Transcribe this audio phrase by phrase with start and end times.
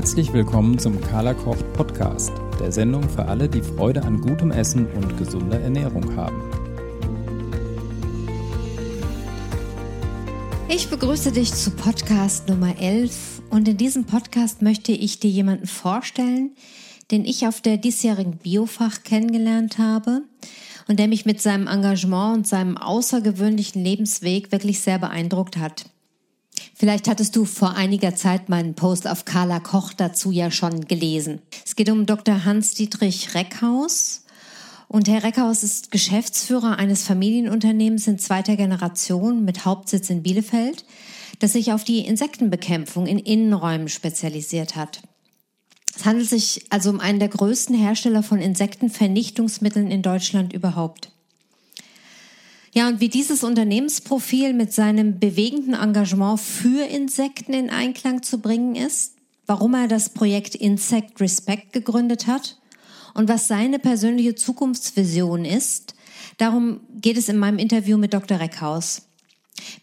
[0.00, 4.86] Herzlich willkommen zum Carla Kocht Podcast, der Sendung für alle, die Freude an gutem Essen
[4.86, 6.40] und gesunder Ernährung haben.
[10.70, 15.66] Ich begrüße dich zu Podcast Nummer 11 und in diesem Podcast möchte ich dir jemanden
[15.66, 16.52] vorstellen,
[17.10, 20.22] den ich auf der diesjährigen Biofach kennengelernt habe
[20.88, 25.84] und der mich mit seinem Engagement und seinem außergewöhnlichen Lebensweg wirklich sehr beeindruckt hat.
[26.80, 31.42] Vielleicht hattest du vor einiger Zeit meinen Post auf Carla Koch dazu ja schon gelesen.
[31.66, 32.46] Es geht um Dr.
[32.46, 34.24] Hans-Dietrich Reckhaus.
[34.88, 40.86] Und Herr Reckhaus ist Geschäftsführer eines Familienunternehmens in zweiter Generation mit Hauptsitz in Bielefeld,
[41.38, 45.02] das sich auf die Insektenbekämpfung in Innenräumen spezialisiert hat.
[45.94, 51.12] Es handelt sich also um einen der größten Hersteller von Insektenvernichtungsmitteln in Deutschland überhaupt.
[52.72, 58.76] Ja, und wie dieses Unternehmensprofil mit seinem bewegenden Engagement für Insekten in Einklang zu bringen
[58.76, 59.14] ist,
[59.46, 62.58] warum er das Projekt Insect Respect gegründet hat
[63.14, 65.94] und was seine persönliche Zukunftsvision ist,
[66.38, 68.38] darum geht es in meinem Interview mit Dr.
[68.38, 69.02] Reckhaus.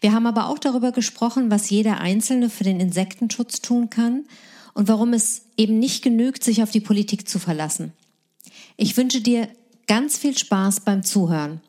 [0.00, 4.24] Wir haben aber auch darüber gesprochen, was jeder Einzelne für den Insektenschutz tun kann
[4.72, 7.92] und warum es eben nicht genügt, sich auf die Politik zu verlassen.
[8.78, 9.48] Ich wünsche dir
[9.86, 11.60] ganz viel Spaß beim Zuhören.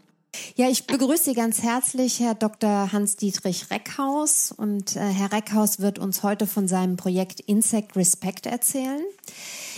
[0.55, 2.91] Ja, ich begrüße Sie ganz herzlich, Herr Dr.
[2.91, 4.51] Hans-Dietrich Reckhaus.
[4.51, 9.01] Und äh, Herr Reckhaus wird uns heute von seinem Projekt Insect Respect erzählen.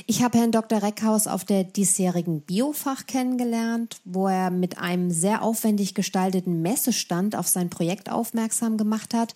[0.07, 0.81] Ich habe Herrn Dr.
[0.81, 7.47] Reckhaus auf der diesjährigen Biofach kennengelernt, wo er mit einem sehr aufwendig gestalteten Messestand auf
[7.47, 9.35] sein Projekt aufmerksam gemacht hat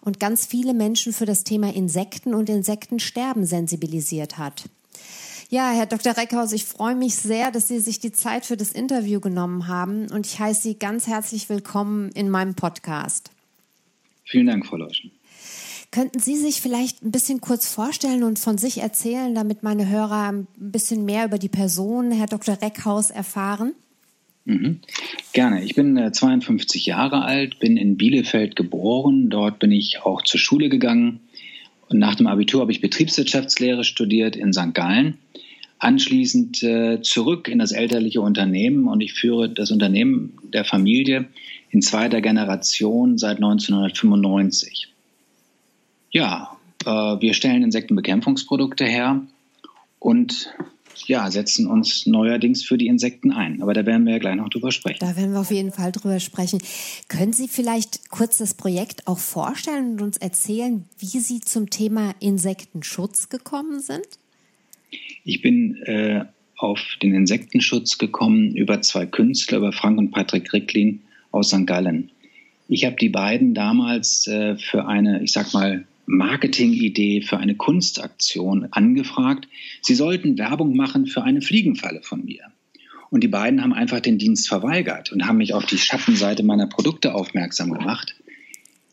[0.00, 4.64] und ganz viele Menschen für das Thema Insekten und Insektensterben sensibilisiert hat.
[5.50, 6.16] Ja, Herr Dr.
[6.16, 10.10] Reckhaus, ich freue mich sehr, dass Sie sich die Zeit für das Interview genommen haben
[10.10, 13.30] und ich heiße Sie ganz herzlich willkommen in meinem Podcast.
[14.24, 15.10] Vielen Dank, Frau Lauschen.
[15.90, 20.32] Könnten Sie sich vielleicht ein bisschen kurz vorstellen und von sich erzählen, damit meine Hörer
[20.32, 22.60] ein bisschen mehr über die Person Herr Dr.
[22.60, 23.74] Reckhaus erfahren?
[24.46, 24.80] Mhm.
[25.32, 25.62] Gerne.
[25.62, 29.30] Ich bin äh, 52 Jahre alt, bin in Bielefeld geboren.
[29.30, 31.20] Dort bin ich auch zur Schule gegangen.
[31.88, 34.74] Und nach dem Abitur habe ich Betriebswirtschaftslehre studiert in St.
[34.74, 35.18] Gallen
[35.84, 41.26] anschließend äh, zurück in das elterliche Unternehmen und ich führe das Unternehmen der Familie
[41.70, 44.88] in zweiter Generation seit 1995.
[46.10, 49.22] Ja, äh, wir stellen Insektenbekämpfungsprodukte her
[49.98, 50.54] und
[51.06, 53.60] ja, setzen uns neuerdings für die Insekten ein.
[53.60, 54.98] Aber da werden wir ja gleich noch drüber sprechen.
[55.00, 56.60] Da werden wir auf jeden Fall drüber sprechen.
[57.08, 62.14] Können Sie vielleicht kurz das Projekt auch vorstellen und uns erzählen, wie Sie zum Thema
[62.20, 64.06] Insektenschutz gekommen sind?
[65.24, 66.24] Ich bin äh,
[66.56, 71.00] auf den Insektenschutz gekommen über zwei Künstler, über Frank und Patrick Ricklin
[71.30, 71.66] aus St.
[71.66, 72.10] Gallen.
[72.68, 78.68] Ich habe die beiden damals äh, für eine, ich sag mal, Marketingidee für eine Kunstaktion
[78.70, 79.48] angefragt.
[79.80, 82.44] Sie sollten Werbung machen für eine Fliegenfalle von mir.
[83.10, 86.66] Und die beiden haben einfach den Dienst verweigert und haben mich auf die Schattenseite meiner
[86.66, 88.16] Produkte aufmerksam gemacht.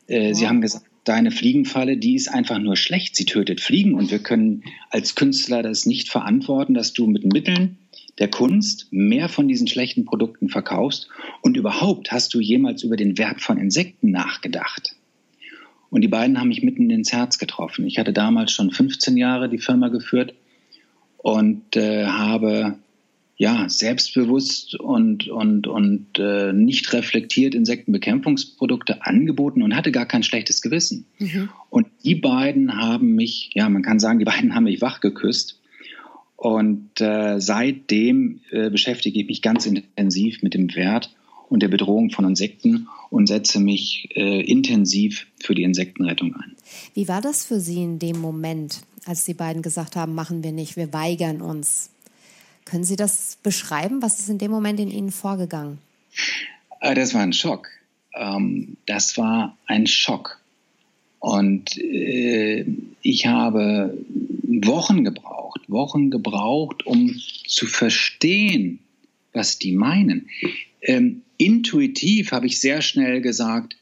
[0.08, 3.16] Äh, sie haben gesagt, deine Fliegenfalle, die ist einfach nur schlecht.
[3.16, 7.78] Sie tötet Fliegen und wir können als Künstler das nicht verantworten, dass du mit Mitteln
[8.20, 11.08] der Kunst mehr von diesen schlechten Produkten verkaufst.
[11.42, 14.96] Und überhaupt hast du jemals über den Wert von Insekten nachgedacht?
[15.90, 17.86] Und die beiden haben mich mitten ins Herz getroffen.
[17.86, 20.34] Ich hatte damals schon 15 Jahre die Firma geführt
[21.18, 22.78] und äh, habe
[23.38, 30.62] ja, selbstbewusst und, und, und äh, nicht reflektiert Insektenbekämpfungsprodukte angeboten und hatte gar kein schlechtes
[30.62, 31.08] Gewissen.
[31.18, 31.50] Mhm.
[31.70, 35.60] Und die beiden haben mich, ja, man kann sagen, die beiden haben mich wach geküsst.
[36.36, 41.12] Und äh, seitdem äh, beschäftige ich mich ganz intensiv mit dem Wert
[41.50, 46.56] und der Bedrohung von Insekten und setze mich äh, intensiv für die Insektenrettung ein.
[46.94, 50.52] Wie war das für Sie in dem Moment, als die beiden gesagt haben, machen wir
[50.52, 51.90] nicht, wir weigern uns?
[52.66, 54.02] Können Sie das beschreiben?
[54.02, 55.80] Was ist in dem Moment in Ihnen vorgegangen?
[56.80, 57.70] Äh, das war ein Schock.
[58.14, 60.40] Ähm, das war ein Schock.
[61.20, 62.66] Und äh,
[63.02, 63.98] ich habe
[64.44, 67.16] Wochen gebraucht, Wochen gebraucht, um
[67.48, 68.80] zu verstehen,
[69.34, 70.30] was die meinen.
[70.82, 73.78] Ähm, intuitiv habe ich sehr schnell gesagt,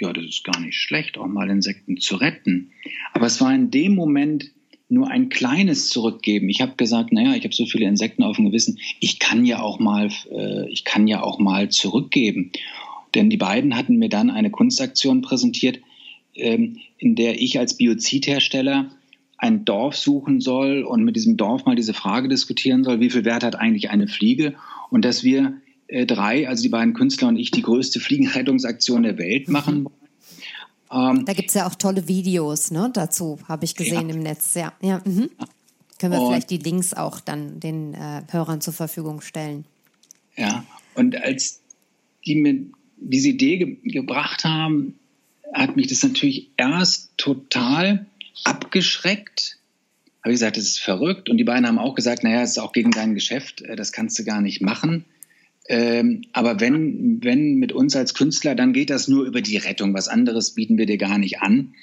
[0.00, 2.72] ja, das ist gar nicht schlecht, auch mal Insekten zu retten.
[3.12, 4.50] Aber es war in dem Moment
[4.92, 6.48] nur ein kleines zurückgeben.
[6.48, 9.60] Ich habe gesagt, naja, ich habe so viele Insekten auf dem Gewissen, ich kann ja
[9.60, 12.52] auch mal, äh, ich kann ja auch mal zurückgeben.
[13.14, 15.80] Denn die beiden hatten mir dann eine Kunstaktion präsentiert,
[16.34, 18.90] ähm, in der ich als Biozidhersteller
[19.38, 23.24] ein Dorf suchen soll und mit diesem Dorf mal diese Frage diskutieren soll, wie viel
[23.24, 24.54] Wert hat eigentlich eine Fliege
[24.90, 25.54] und dass wir
[25.88, 30.01] äh, drei, also die beiden Künstler und ich, die größte Fliegenrettungsaktion der Welt machen wollen
[30.92, 34.14] Ähm, da gibt es ja auch tolle Videos ne, dazu, habe ich gesehen ja.
[34.14, 34.54] im Netz.
[34.54, 35.00] Ja, ja.
[35.04, 35.30] Mhm.
[35.98, 39.64] Können wir und, vielleicht die Links auch dann den äh, Hörern zur Verfügung stellen.
[40.36, 41.60] Ja, und als
[42.26, 42.66] die mir
[42.96, 44.98] diese Idee ge gebracht haben,
[45.52, 48.06] hat mich das natürlich erst total
[48.44, 49.58] abgeschreckt.
[50.22, 51.28] Habe ich gesagt, das ist verrückt.
[51.28, 53.92] Und die beiden haben auch gesagt, naja, es ist auch gegen dein Geschäft, äh, das
[53.92, 55.04] kannst du gar nicht machen.
[55.68, 59.94] Ähm, aber wenn, wenn mit uns als Künstler, dann geht das nur über die Rettung.
[59.94, 61.74] Was anderes bieten wir dir gar nicht an.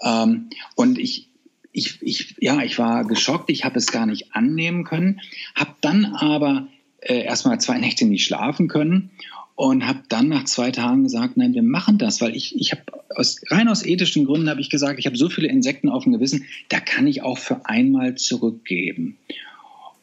[0.00, 1.28] Ähm, und ich,
[1.72, 5.20] ich, ich, ja, ich war geschockt, ich habe es gar nicht annehmen können,
[5.54, 6.68] habe dann aber
[7.00, 9.10] äh, erstmal zwei Nächte nicht schlafen können
[9.54, 12.82] und habe dann nach zwei Tagen gesagt, nein, wir machen das, weil ich, ich habe
[13.14, 16.12] aus, rein aus ethischen Gründen habe ich gesagt, ich habe so viele Insekten auf dem
[16.12, 19.18] Gewissen, da kann ich auch für einmal zurückgeben.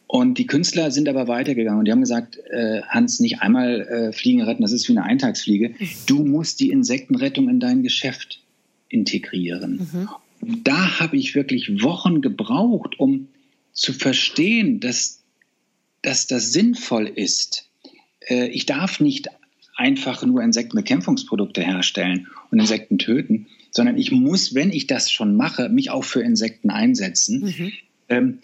[0.07, 4.13] Und die Künstler sind aber weitergegangen und die haben gesagt, äh, Hans, nicht einmal äh,
[4.13, 5.75] Fliegen retten, das ist wie eine Eintagsfliege.
[6.05, 8.41] Du musst die Insektenrettung in dein Geschäft
[8.87, 9.89] integrieren.
[9.91, 10.63] Mhm.
[10.63, 13.27] Da habe ich wirklich Wochen gebraucht, um
[13.73, 15.23] zu verstehen, dass,
[16.01, 17.69] dass das sinnvoll ist.
[18.27, 19.27] Äh, ich darf nicht
[19.75, 25.67] einfach nur Insektenbekämpfungsprodukte herstellen und Insekten töten, sondern ich muss, wenn ich das schon mache,
[25.69, 27.41] mich auch für Insekten einsetzen.
[27.41, 27.51] Mhm.
[27.51, 27.73] Ähm,
[28.09, 28.39] ähm,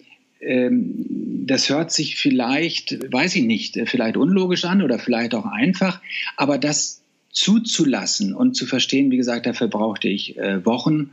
[1.46, 6.00] das hört sich vielleicht, weiß ich nicht, vielleicht unlogisch an oder vielleicht auch einfach,
[6.36, 7.02] aber das
[7.34, 11.10] zuzulassen und zu verstehen, wie gesagt, dafür brauchte ich äh, Wochen.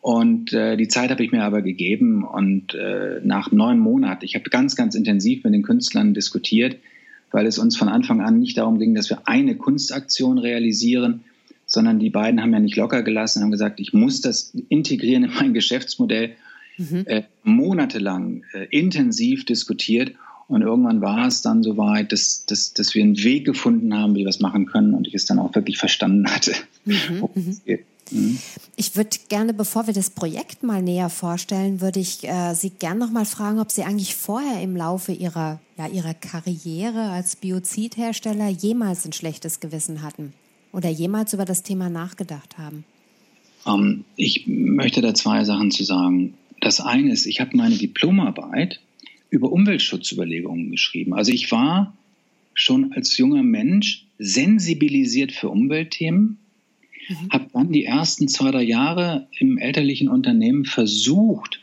[0.00, 4.34] Und äh, die Zeit habe ich mir aber gegeben und äh, nach neun Monaten, ich
[4.34, 6.76] habe ganz, ganz intensiv mit den Künstlern diskutiert,
[7.30, 11.24] weil es uns von Anfang an nicht darum ging, dass wir eine Kunstaktion realisieren,
[11.64, 15.30] sondern die beiden haben ja nicht locker gelassen, haben gesagt, ich muss das integrieren in
[15.32, 16.36] mein Geschäftsmodell
[16.76, 17.04] mhm.
[17.06, 20.12] äh, monatelang äh, intensiv diskutiert.
[20.46, 24.20] Und irgendwann war es dann soweit, dass, dass, dass wir einen Weg gefunden haben, wie
[24.20, 26.52] wir es machen können und ich es dann auch wirklich verstanden hatte.
[26.84, 27.28] Mhm.
[28.10, 28.38] mhm.
[28.76, 33.00] Ich würde gerne, bevor wir das Projekt mal näher vorstellen, würde ich äh, Sie gerne
[33.00, 38.48] noch mal fragen, ob Sie eigentlich vorher im Laufe Ihrer, ja, Ihrer Karriere als Biozidhersteller
[38.48, 40.34] jemals ein schlechtes Gewissen hatten
[40.72, 42.84] oder jemals über das Thema nachgedacht haben.
[43.66, 46.34] Ähm, ich möchte da zwei Sachen zu sagen.
[46.64, 48.80] Das eine ist, ich habe meine Diplomarbeit
[49.28, 51.12] über Umweltschutzüberlegungen geschrieben.
[51.12, 51.94] Also ich war
[52.54, 56.38] schon als junger Mensch sensibilisiert für Umweltthemen,
[57.08, 57.28] mhm.
[57.30, 61.60] habe dann die ersten zwei, drei Jahre im elterlichen Unternehmen versucht,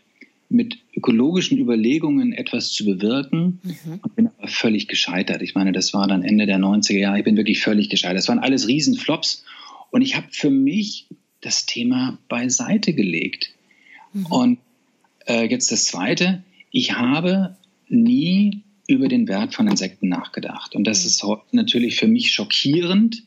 [0.50, 4.00] mit ökologischen Überlegungen etwas zu bewirken mhm.
[4.03, 5.42] und bin aber völlig gescheitert.
[5.42, 8.18] Ich meine, das war dann Ende der 90er Jahre, ich bin wirklich völlig gescheitert.
[8.18, 9.45] Das waren alles Riesenflops
[9.89, 11.07] und ich habe für mich
[11.39, 13.51] das Thema beiseite gelegt.
[14.13, 14.25] Mhm.
[14.27, 14.59] Und
[15.28, 17.56] äh, jetzt das Zweite, ich habe
[17.88, 20.76] nie über den Wert von Insekten nachgedacht.
[20.76, 21.08] Und das mhm.
[21.08, 23.24] ist natürlich für mich schockierend.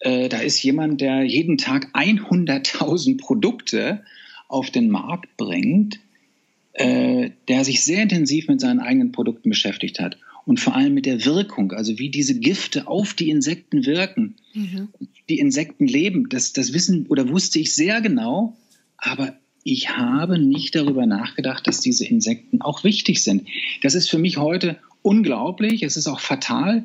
[0.00, 4.02] Äh, da ist jemand, der jeden Tag 100.000 Produkte
[4.48, 6.00] auf den Markt bringt,
[6.74, 11.06] äh, der sich sehr intensiv mit seinen eigenen Produkten beschäftigt hat und vor allem mit
[11.06, 14.88] der Wirkung, also wie diese Gifte auf die Insekten wirken, mhm.
[15.28, 16.28] die Insekten leben.
[16.28, 18.56] Das, das wissen oder wusste ich sehr genau,
[18.96, 23.46] aber ich habe nicht darüber nachgedacht, dass diese Insekten auch wichtig sind.
[23.82, 26.84] Das ist für mich heute unglaublich, es ist auch fatal.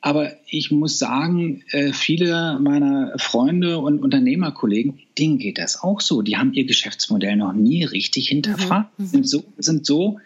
[0.00, 6.22] Aber ich muss sagen, äh, viele meiner Freunde und Unternehmerkollegen, denen geht das auch so.
[6.22, 9.04] Die haben ihr Geschäftsmodell noch nie richtig hinterfragt, mhm.
[9.04, 9.08] mhm.
[9.08, 10.20] sind, so, sind so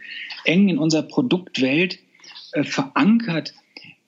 [0.45, 2.01] eng in unserer Produktwelt
[2.53, 3.55] äh, verankert,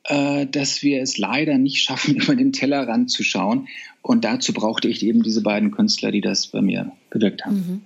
[0.04, 3.68] äh, dass wir es leider nicht schaffen, über den Tellerrand zu schauen.
[4.04, 7.56] Und dazu brauchte ich eben diese beiden Künstler, die das bei mir bewirkt haben.
[7.56, 7.82] Mhm.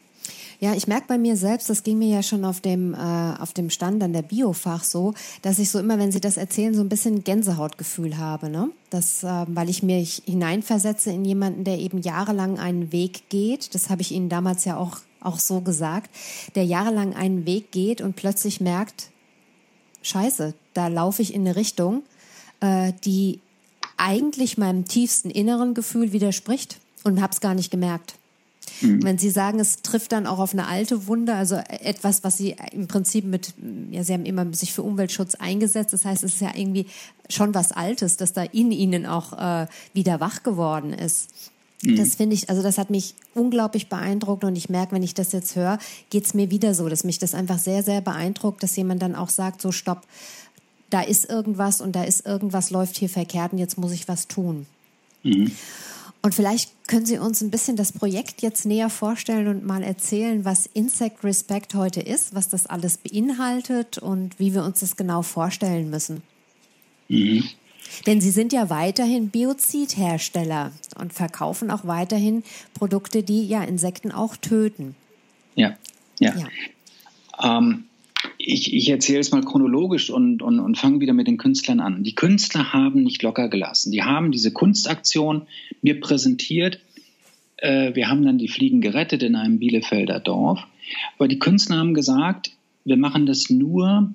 [0.59, 3.53] Ja, ich merke bei mir selbst, das ging mir ja schon auf dem, äh, auf
[3.53, 6.81] dem Stand an der Biofach so, dass ich so immer, wenn Sie das erzählen, so
[6.81, 8.51] ein bisschen Gänsehautgefühl habe.
[8.51, 8.71] Ne?
[8.91, 13.77] Das, äh, weil ich mich hineinversetze in jemanden, der eben jahrelang einen Weg geht.
[13.77, 16.11] Das habe ich Ihnen damals ja auch, auch so gesagt,
[16.57, 19.11] der jahrelang einen Weg geht und plötzlich merkt,
[20.03, 22.03] scheiße, da laufe ich in eine Richtung,
[22.59, 23.39] äh, die
[23.99, 28.15] eigentlich meinem tiefsten inneren Gefühl widerspricht und habe es gar nicht gemerkt.
[28.81, 29.03] Mhm.
[29.03, 32.57] Wenn Sie sagen, es trifft dann auch auf eine alte Wunde, also etwas, was Sie
[32.73, 33.55] im Prinzip mit,
[33.91, 35.93] ja, Sie haben immer sich für Umweltschutz eingesetzt.
[35.93, 36.87] Das heißt, es ist ja irgendwie
[37.29, 41.29] schon was Altes, dass da in Ihnen auch äh, wieder wach geworden ist.
[41.83, 41.97] Mhm.
[41.97, 45.33] Das finde ich, also das hat mich unglaublich beeindruckt und ich merke, wenn ich das
[45.33, 45.79] jetzt höre,
[46.11, 49.15] geht es mir wieder so, dass mich das einfach sehr, sehr beeindruckt, dass jemand dann
[49.15, 50.03] auch sagt, so stopp,
[50.91, 54.29] da ist irgendwas und da ist irgendwas läuft hier verkehrt und jetzt muss ich was
[54.29, 54.67] tun.
[55.23, 55.53] Mhm.
[56.21, 60.45] Und vielleicht können Sie uns ein bisschen das Projekt jetzt näher vorstellen und mal erzählen,
[60.45, 65.23] was Insect Respect heute ist, was das alles beinhaltet und wie wir uns das genau
[65.23, 66.23] vorstellen müssen.
[67.09, 67.45] Mhm.
[68.07, 72.43] Denn Sie sind ja weiterhin Biozidhersteller und verkaufen auch weiterhin
[72.75, 74.95] Produkte, die ja Insekten auch töten.
[75.55, 75.77] Ja,
[76.19, 76.35] ja.
[76.37, 77.59] ja.
[77.59, 77.85] Ähm,
[78.39, 82.03] ich, ich erzähle es mal chronologisch und, und, und fange wieder mit den Künstlern an.
[82.03, 83.93] Die Künstler haben nicht locker gelassen.
[83.93, 85.43] Die haben diese Kunstaktion
[85.83, 86.81] mir präsentiert.
[87.57, 90.61] Äh, wir haben dann die Fliegen gerettet in einem Bielefelder Dorf.
[91.17, 92.53] Aber die Künstler haben gesagt,
[92.85, 94.15] wir machen das nur,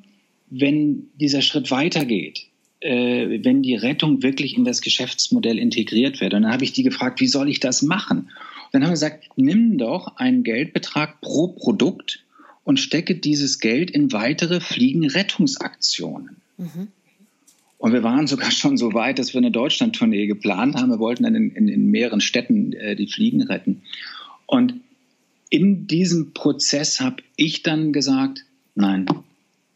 [0.50, 2.48] wenn dieser Schritt weitergeht
[2.83, 6.33] äh, wenn die Rettung wirklich in das Geschäftsmodell integriert wird.
[6.33, 8.19] Und dann habe ich die gefragt, wie soll ich das machen?
[8.19, 12.22] Und dann haben wir gesagt, nimm doch einen Geldbetrag pro Produkt
[12.63, 16.38] und stecke dieses Geld in weitere Fliegenrettungsaktionen.
[16.58, 16.88] Mhm.
[17.77, 20.89] Und wir waren sogar schon so weit, dass wir eine Deutschlandtournee geplant haben.
[20.89, 23.82] Wir wollten dann in, in, in mehreren Städten äh, die Fliegen retten.
[24.46, 24.75] Und
[25.50, 29.05] in diesem Prozess habe ich dann gesagt, nein,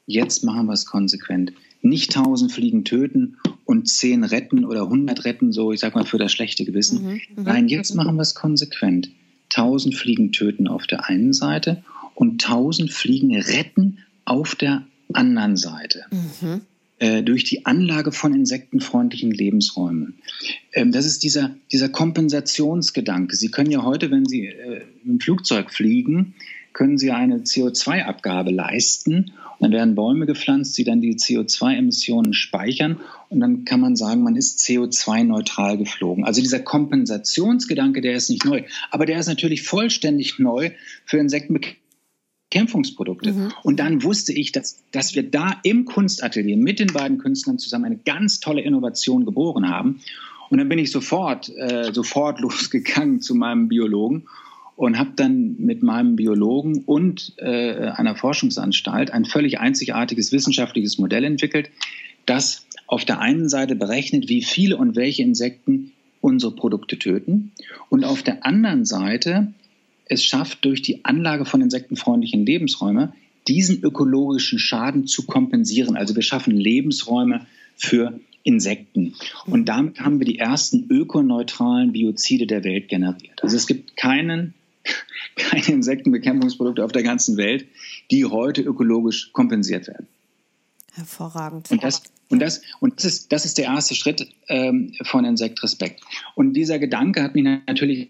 [0.06, 1.52] jetzt machen wir es konsequent
[1.82, 6.18] nicht tausend Fliegen töten und zehn retten oder hundert retten, so ich sag mal für
[6.18, 7.04] das schlechte Gewissen.
[7.04, 7.44] Mhm, mhm.
[7.44, 9.10] Nein, jetzt machen wir es konsequent.
[9.50, 11.84] Tausend Fliegen töten auf der einen Seite
[12.18, 16.06] und tausend Fliegen retten auf der anderen Seite.
[16.12, 16.62] Mhm.
[16.98, 20.16] Äh, durch die Anlage von insektenfreundlichen Lebensräumen.
[20.74, 23.36] Ähm, das ist dieser, dieser Kompensationsgedanke.
[23.36, 26.34] Sie können ja heute, wenn Sie äh, im Flugzeug fliegen,
[26.74, 29.34] können Sie eine CO2-Abgabe leisten.
[29.60, 33.00] Und dann werden Bäume gepflanzt, die dann die CO2-Emissionen speichern.
[33.30, 36.24] Und dann kann man sagen, man ist CO2-neutral geflogen.
[36.26, 38.64] Also dieser Kompensationsgedanke, der ist nicht neu.
[38.90, 40.72] Aber der ist natürlich vollständig neu
[41.06, 41.20] für
[42.50, 43.34] Insektenbekämpfungsprodukte.
[43.34, 43.54] Mhm.
[43.64, 47.86] Und dann wusste ich, dass, dass wir da im Kunstatelier mit den beiden Künstlern zusammen
[47.86, 50.02] eine ganz tolle Innovation geboren haben.
[50.50, 54.28] Und dann bin ich sofort, äh, sofort losgegangen zu meinem Biologen
[54.76, 61.24] und habe dann mit meinem Biologen und äh, einer Forschungsanstalt ein völlig einzigartiges wissenschaftliches Modell
[61.24, 61.70] entwickelt,
[62.26, 67.52] das auf der einen Seite berechnet, wie viele und welche Insekten unsere Produkte töten
[67.90, 69.54] und auf der anderen Seite
[70.10, 73.14] es schafft, durch die Anlage von insektenfreundlichen Lebensräumen
[73.48, 75.96] diesen ökologischen Schaden zu kompensieren.
[75.96, 77.46] Also wir schaffen Lebensräume
[77.76, 79.14] für Insekten.
[79.46, 83.44] Und damit haben wir die ersten ökoneutralen Biozide der Welt generiert.
[83.44, 84.54] Also es gibt keinen
[85.36, 87.66] keine Insektenbekämpfungsprodukte auf der ganzen Welt,
[88.10, 90.08] die heute ökologisch kompensiert werden.
[90.94, 91.70] Hervorragend.
[91.70, 96.02] Und das, und das, und das, ist, das ist der erste Schritt ähm, von Insektrespekt.
[96.36, 98.10] Und dieser Gedanke hat mich natürlich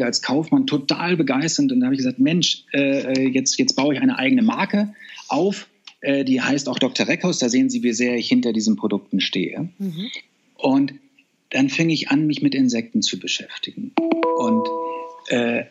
[0.00, 1.70] als Kaufmann total begeistert.
[1.70, 4.94] Und da habe ich gesagt, Mensch, äh, jetzt, jetzt baue ich eine eigene Marke
[5.28, 5.68] auf,
[6.00, 7.06] äh, die heißt auch Dr.
[7.06, 7.38] Reckhaus.
[7.38, 9.68] Da sehen Sie, wie sehr ich hinter diesen Produkten stehe.
[9.78, 10.10] Mhm.
[10.56, 10.94] Und
[11.50, 13.92] dann fing ich an, mich mit Insekten zu beschäftigen.
[14.38, 14.66] Und
[15.28, 15.64] äh,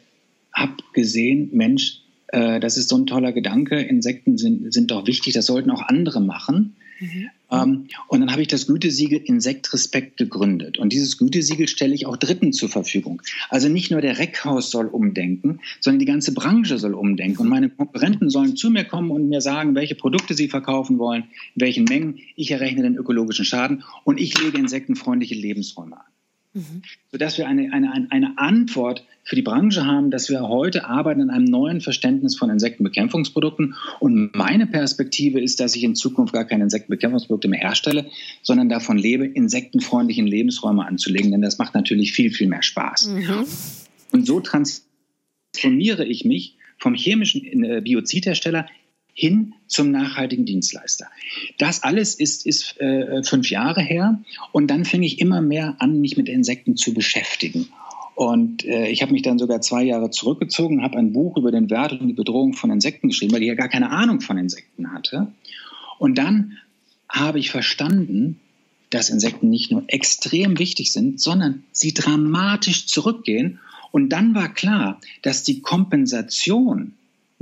[0.53, 5.33] habe gesehen, Mensch, äh, das ist so ein toller Gedanke, Insekten sind, sind doch wichtig,
[5.33, 6.75] das sollten auch andere machen.
[6.99, 7.29] Mhm.
[7.53, 10.79] Ähm, und dann habe ich das Gütesiegel Insektrespekt gegründet.
[10.79, 13.21] Und dieses Gütesiegel stelle ich auch Dritten zur Verfügung.
[13.49, 17.41] Also nicht nur der Reckhaus soll umdenken, sondern die ganze Branche soll umdenken.
[17.41, 21.25] Und meine Konkurrenten sollen zu mir kommen und mir sagen, welche Produkte sie verkaufen wollen,
[21.55, 22.19] in welchen Mengen.
[22.35, 26.12] Ich errechne den ökologischen Schaden und ich lege insektenfreundliche Lebensräume an.
[26.53, 26.83] Mhm.
[27.11, 31.29] Sodass wir eine, eine, eine Antwort für die Branche haben, dass wir heute arbeiten an
[31.29, 33.75] einem neuen Verständnis von Insektenbekämpfungsprodukten.
[33.99, 38.05] Und meine Perspektive ist, dass ich in Zukunft gar keine Insektenbekämpfungsprodukte mehr herstelle,
[38.41, 41.31] sondern davon lebe, insektenfreundlichen Lebensräume anzulegen.
[41.31, 43.07] Denn das macht natürlich viel, viel mehr Spaß.
[43.07, 43.45] Mhm.
[44.11, 48.67] Und so transformiere ich mich vom chemischen äh, Biozidhersteller
[49.13, 51.07] hin zum nachhaltigen Dienstleister.
[51.57, 54.19] Das alles ist, ist äh, fünf Jahre her
[54.51, 57.69] und dann fing ich immer mehr an, mich mit Insekten zu beschäftigen.
[58.15, 61.69] Und äh, ich habe mich dann sogar zwei Jahre zurückgezogen, habe ein Buch über den
[61.69, 64.91] Wert und die Bedrohung von Insekten geschrieben, weil ich ja gar keine Ahnung von Insekten
[64.91, 65.33] hatte.
[65.97, 66.57] Und dann
[67.09, 68.39] habe ich verstanden,
[68.89, 73.59] dass Insekten nicht nur extrem wichtig sind, sondern sie dramatisch zurückgehen.
[73.91, 76.93] Und dann war klar, dass die Kompensation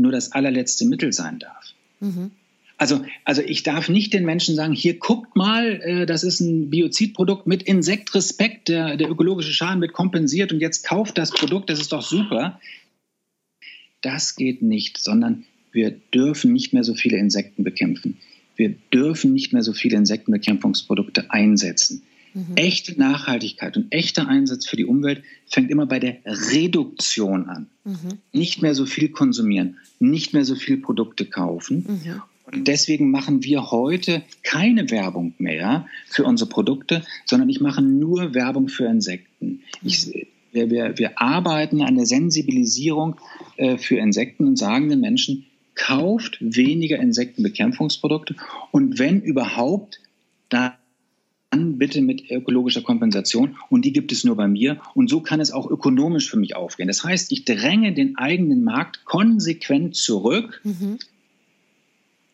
[0.02, 1.74] nur das allerletzte Mittel sein darf.
[2.00, 2.32] Mhm.
[2.78, 6.72] Also, also ich darf nicht den Menschen sagen, hier guckt mal, äh, das ist ein
[6.72, 11.80] Biozidprodukt mit Insektrespekt, der, der ökologische Schaden wird kompensiert und jetzt kauft das Produkt, das
[11.80, 12.60] ist doch super.
[14.02, 18.18] Das geht nicht, sondern wir dürfen nicht mehr so viele Insekten bekämpfen.
[18.56, 22.02] Wir dürfen nicht mehr so viele Insektenbekämpfungsprodukte einsetzen.
[22.34, 22.56] Mhm.
[22.56, 27.68] Echte Nachhaltigkeit und echter Einsatz für die Umwelt fängt immer bei der Reduktion an.
[27.84, 28.20] Mhm.
[28.32, 31.86] Nicht mehr so viel konsumieren, nicht mehr so viel Produkte kaufen.
[31.88, 32.22] Mhm.
[32.46, 38.34] Und deswegen machen wir heute keine Werbung mehr für unsere Produkte, sondern ich mache nur
[38.34, 39.62] Werbung für Insekten.
[39.84, 40.28] Ich, mhm.
[40.52, 43.16] wir, wir, wir arbeiten an der Sensibilisierung
[43.58, 45.46] äh, für Insekten und sagen den Menschen,
[45.76, 48.36] kauft weniger Insektenbekämpfungsprodukte
[48.72, 50.02] und wenn überhaupt,
[50.50, 50.74] dann
[51.52, 55.42] dann bitte mit ökologischer Kompensation und die gibt es nur bei mir und so kann
[55.42, 56.88] es auch ökonomisch für mich aufgehen.
[56.88, 60.98] Das heißt, ich dränge den eigenen Markt konsequent zurück, mhm.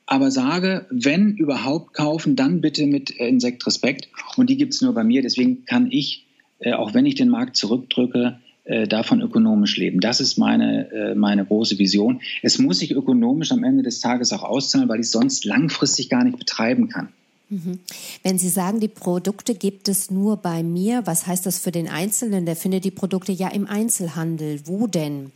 [0.06, 4.08] aber sage, wenn überhaupt kaufen, dann bitte mit äh, Insektrespekt
[4.38, 5.24] und die gibt es nur bei mir.
[5.24, 6.26] Deswegen kann ich,
[6.60, 10.00] äh, auch wenn ich den Markt zurückdrücke, äh, davon ökonomisch leben.
[10.00, 12.22] Das ist meine, meine große Vision.
[12.44, 16.10] Es muss sich ökonomisch am Ende des Tages auch auszahlen, weil ich es sonst langfristig
[16.10, 17.10] gar nicht betreiben kann.
[17.50, 17.80] Mhm.
[18.24, 21.88] Wenn Sie sagen, die Produkte gibt es nur bei mir, was heißt das für den
[21.88, 22.46] Einzelnen?
[22.46, 24.62] Der findet die Produkte ja im Einzelhandel.
[24.66, 25.32] Wo denn?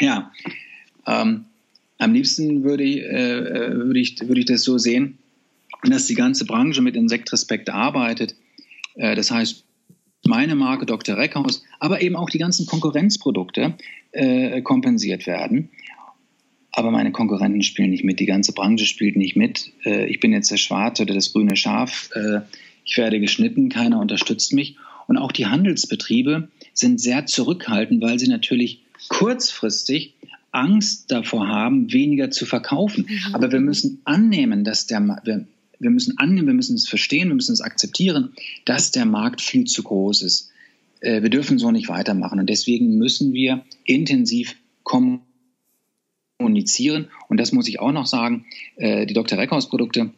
[0.00, 0.32] Ja,
[1.06, 1.44] ähm,
[1.98, 5.18] am liebsten würde ich, äh, würde, ich, würde ich das so sehen,
[5.84, 8.34] dass die ganze Branche mit Insektrespekt arbeitet.
[8.94, 9.64] Äh, das heißt,
[10.24, 11.16] meine Marke Dr.
[11.16, 13.74] Reckhaus, aber eben auch die ganzen Konkurrenzprodukte
[14.12, 15.70] äh, kompensiert werden
[16.72, 19.72] aber meine Konkurrenten spielen nicht mit, die ganze Branche spielt nicht mit.
[19.84, 22.10] Äh, ich bin jetzt der Schwarze oder das grüne Schaf.
[22.14, 22.40] Äh,
[22.84, 24.76] ich werde geschnitten, keiner unterstützt mich.
[25.06, 30.14] Und auch die Handelsbetriebe sind sehr zurückhaltend, weil sie natürlich kurzfristig
[30.50, 33.06] Angst davor haben, weniger zu verkaufen.
[33.08, 33.34] Mhm.
[33.34, 35.46] Aber wir müssen annehmen, dass der wir,
[35.78, 38.32] wir müssen annehmen, wir müssen es verstehen, wir müssen es akzeptieren,
[38.64, 40.50] dass der Markt viel zu groß ist.
[41.00, 42.40] Äh, wir dürfen so nicht weitermachen.
[42.40, 45.31] Und deswegen müssen wir intensiv kommunizieren
[46.42, 47.08] kommunizieren.
[47.28, 48.44] Und das muss ich auch noch sagen,
[48.76, 49.38] äh, die Dr.
[49.38, 50.10] Reckhaus Produkte,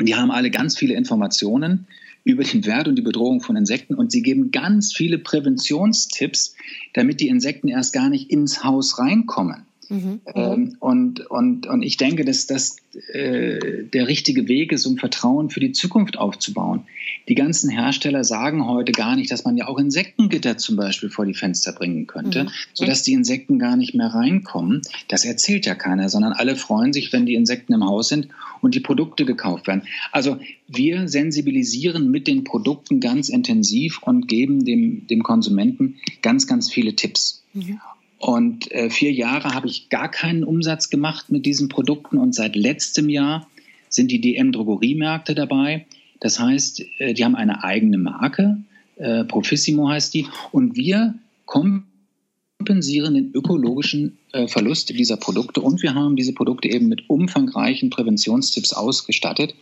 [0.00, 1.86] die haben alle ganz viele Informationen
[2.24, 6.56] über den Wert und die Bedrohung von Insekten und sie geben ganz viele Präventionstipps,
[6.92, 9.62] damit die Insekten erst gar nicht ins Haus reinkommen.
[9.88, 10.20] Mhm.
[10.34, 12.76] Ähm, und, und, und ich denke, dass das
[13.12, 16.82] äh, der richtige Weg ist, um Vertrauen für die Zukunft aufzubauen.
[17.28, 21.26] Die ganzen Hersteller sagen heute gar nicht, dass man ja auch Insektengitter zum Beispiel vor
[21.26, 22.48] die Fenster bringen könnte, mhm.
[22.72, 24.82] sodass die Insekten gar nicht mehr reinkommen.
[25.08, 28.28] Das erzählt ja keiner, sondern alle freuen sich, wenn die Insekten im Haus sind
[28.62, 29.82] und die Produkte gekauft werden.
[30.12, 30.38] Also
[30.68, 36.94] wir sensibilisieren mit den Produkten ganz intensiv und geben dem, dem Konsumenten ganz, ganz viele
[36.94, 37.42] Tipps.
[37.52, 37.80] Mhm.
[38.18, 42.56] Und äh, vier Jahre habe ich gar keinen Umsatz gemacht mit diesen Produkten und seit
[42.56, 43.46] letztem Jahr
[43.88, 45.86] sind die DM-Drogeriemärkte dabei.
[46.20, 48.58] Das heißt, äh, die haben eine eigene Marke,
[48.96, 55.94] äh, Profissimo heißt die, und wir kompensieren den ökologischen äh, Verlust dieser Produkte und wir
[55.94, 59.54] haben diese Produkte eben mit umfangreichen Präventionstipps ausgestattet.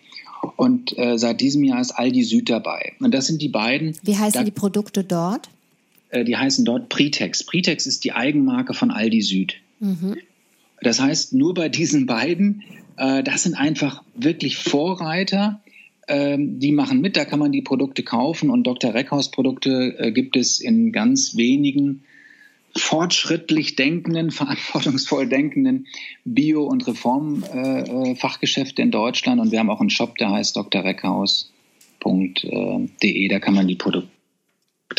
[0.56, 2.92] Und äh, seit diesem Jahr ist Aldi Süd dabei.
[3.00, 3.96] Und das sind die beiden.
[4.02, 5.48] Wie heißen da, die Produkte dort?
[6.14, 7.44] Äh, die heißen dort Pritex.
[7.44, 9.56] Pritex ist die Eigenmarke von Aldi Süd.
[9.80, 10.14] Mhm.
[10.80, 12.62] Das heißt, nur bei diesen beiden,
[12.96, 15.60] äh, das sind einfach wirklich Vorreiter.
[16.06, 18.92] Ähm, die machen mit, da kann man die Produkte kaufen und Dr.
[18.94, 22.02] Reckhaus Produkte äh, gibt es in ganz wenigen
[22.76, 25.86] fortschrittlich denkenden, verantwortungsvoll denkenden
[26.24, 31.48] Bio- und Reformfachgeschäfte in Deutschland und wir haben auch einen Shop, der heißt drreckhaus.de,
[33.28, 34.13] da kann man die Produkte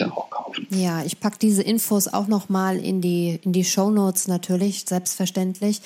[0.01, 0.67] auch kaufen.
[0.69, 5.81] Ja, ich packe diese Infos auch nochmal in die, in die Show Notes natürlich, selbstverständlich.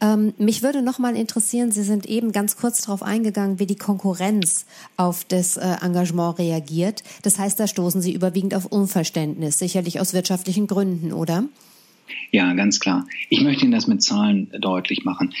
[0.00, 4.64] Ähm, mich würde nochmal interessieren, Sie sind eben ganz kurz darauf eingegangen, wie die Konkurrenz
[4.96, 7.02] auf das äh, Engagement reagiert.
[7.22, 11.44] Das heißt, da stoßen Sie überwiegend auf Unverständnis, sicherlich aus wirtschaftlichen Gründen, oder?
[12.30, 13.06] Ja, ganz klar.
[13.28, 15.34] Ich möchte Ihnen das mit Zahlen deutlich machen.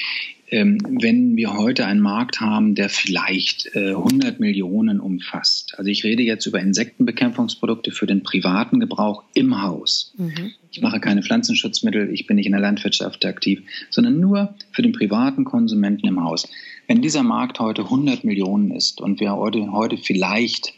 [0.50, 6.02] Ähm, wenn wir heute einen Markt haben, der vielleicht 100 äh, Millionen umfasst, also ich
[6.02, 10.12] rede jetzt über Insektenbekämpfungsprodukte für den privaten Gebrauch im Haus.
[10.16, 10.52] Mhm.
[10.72, 14.92] Ich mache keine Pflanzenschutzmittel, ich bin nicht in der Landwirtschaft aktiv, sondern nur für den
[14.92, 16.48] privaten Konsumenten im Haus.
[16.86, 20.74] Wenn dieser Markt heute 100 Millionen ist und wir heute, heute vielleicht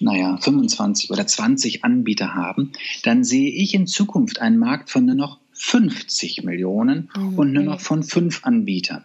[0.00, 2.72] naja, 25 oder 20 Anbieter haben,
[3.02, 7.38] dann sehe ich in Zukunft einen Markt von nur noch 50 Millionen mhm.
[7.38, 9.04] und nur noch von fünf Anbietern.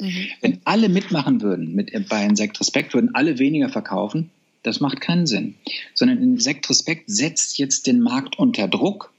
[0.00, 0.26] Mhm.
[0.40, 4.30] Wenn alle mitmachen würden, mit, bei Insekt Respekt würden alle weniger verkaufen,
[4.62, 5.54] das macht keinen Sinn.
[5.94, 9.12] Sondern Insekt Respekt setzt jetzt den Markt unter Druck.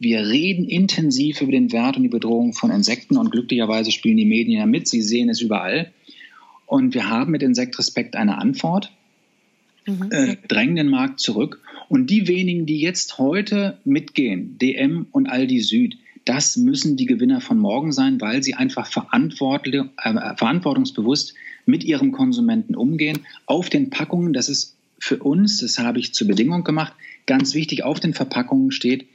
[0.00, 4.26] Wir reden intensiv über den Wert und die Bedrohung von Insekten und glücklicherweise spielen die
[4.26, 4.88] Medien ja mit.
[4.88, 5.92] Sie sehen es überall.
[6.66, 8.90] Und wir haben mit Insekt Respekt eine Antwort,
[9.86, 10.08] mhm.
[10.10, 11.62] äh, drängen den Markt zurück.
[11.88, 17.40] Und die wenigen, die jetzt heute mitgehen, DM und Aldi Süd, das müssen die Gewinner
[17.40, 21.34] von morgen sein, weil sie einfach äh, verantwortungsbewusst
[21.64, 23.20] mit ihrem Konsumenten umgehen.
[23.46, 26.92] Auf den Packungen, das ist für uns, das habe ich zur Bedingung gemacht,
[27.26, 29.06] ganz wichtig, auf den Verpackungen steht,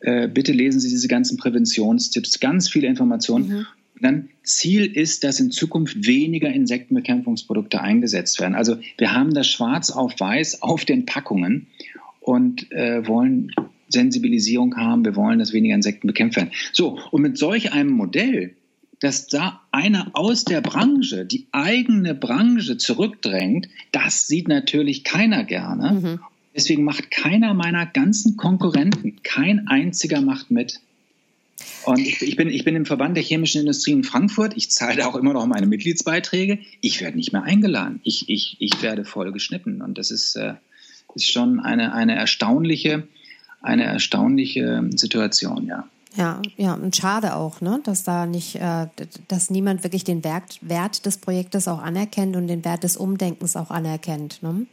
[0.00, 3.48] äh, bitte lesen Sie diese ganzen Präventionstipps, ganz viele Informationen.
[3.48, 3.66] Mhm.
[4.00, 8.54] Dann Ziel ist, dass in Zukunft weniger Insektenbekämpfungsprodukte eingesetzt werden.
[8.54, 11.68] Also wir haben das schwarz auf weiß auf den Packungen
[12.20, 13.52] und äh, wollen
[13.92, 16.52] Sensibilisierung haben, wir wollen, dass weniger Insekten bekämpft werden.
[16.72, 18.54] So, und mit solch einem Modell,
[19.00, 26.00] dass da einer aus der Branche die eigene Branche zurückdrängt, das sieht natürlich keiner gerne.
[26.00, 26.20] Mhm.
[26.54, 30.80] Deswegen macht keiner meiner ganzen Konkurrenten, kein einziger macht mit.
[31.84, 34.56] Und ich, ich, bin, ich bin im Verband der chemischen Industrie in Frankfurt.
[34.56, 36.58] Ich zahle auch immer noch meine Mitgliedsbeiträge.
[36.80, 38.00] Ich werde nicht mehr eingeladen.
[38.04, 39.82] Ich, ich, ich werde voll geschnitten.
[39.82, 40.54] Und das ist, äh,
[41.14, 43.08] ist schon eine, eine erstaunliche,
[43.62, 45.84] eine erstaunliche Situation, ja.
[46.14, 48.86] Ja, ja, und schade auch, ne, dass da nicht, äh,
[49.28, 53.56] dass niemand wirklich den Wert, Wert des Projektes auch anerkennt und den Wert des Umdenkens
[53.56, 54.42] auch anerkennt.
[54.42, 54.66] Ne?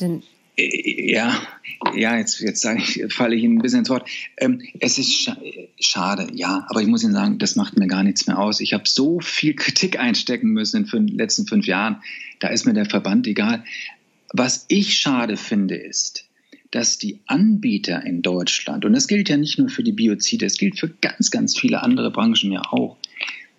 [0.00, 0.22] Denn
[0.58, 1.46] ja,
[1.94, 4.08] ja, jetzt, jetzt sage ich, falle ich Ihnen ein bisschen ins Wort.
[4.38, 5.36] Ähm, es ist scha
[5.78, 8.60] schade, ja, aber ich muss Ihnen sagen, das macht mir gar nichts mehr aus.
[8.60, 12.02] Ich habe so viel Kritik einstecken müssen in den letzten fünf Jahren.
[12.40, 13.64] Da ist mir der Verband egal.
[14.32, 16.25] Was ich schade finde, ist,
[16.76, 20.58] dass die Anbieter in Deutschland, und das gilt ja nicht nur für die Biozide, es
[20.58, 22.98] gilt für ganz, ganz viele andere Branchen ja auch,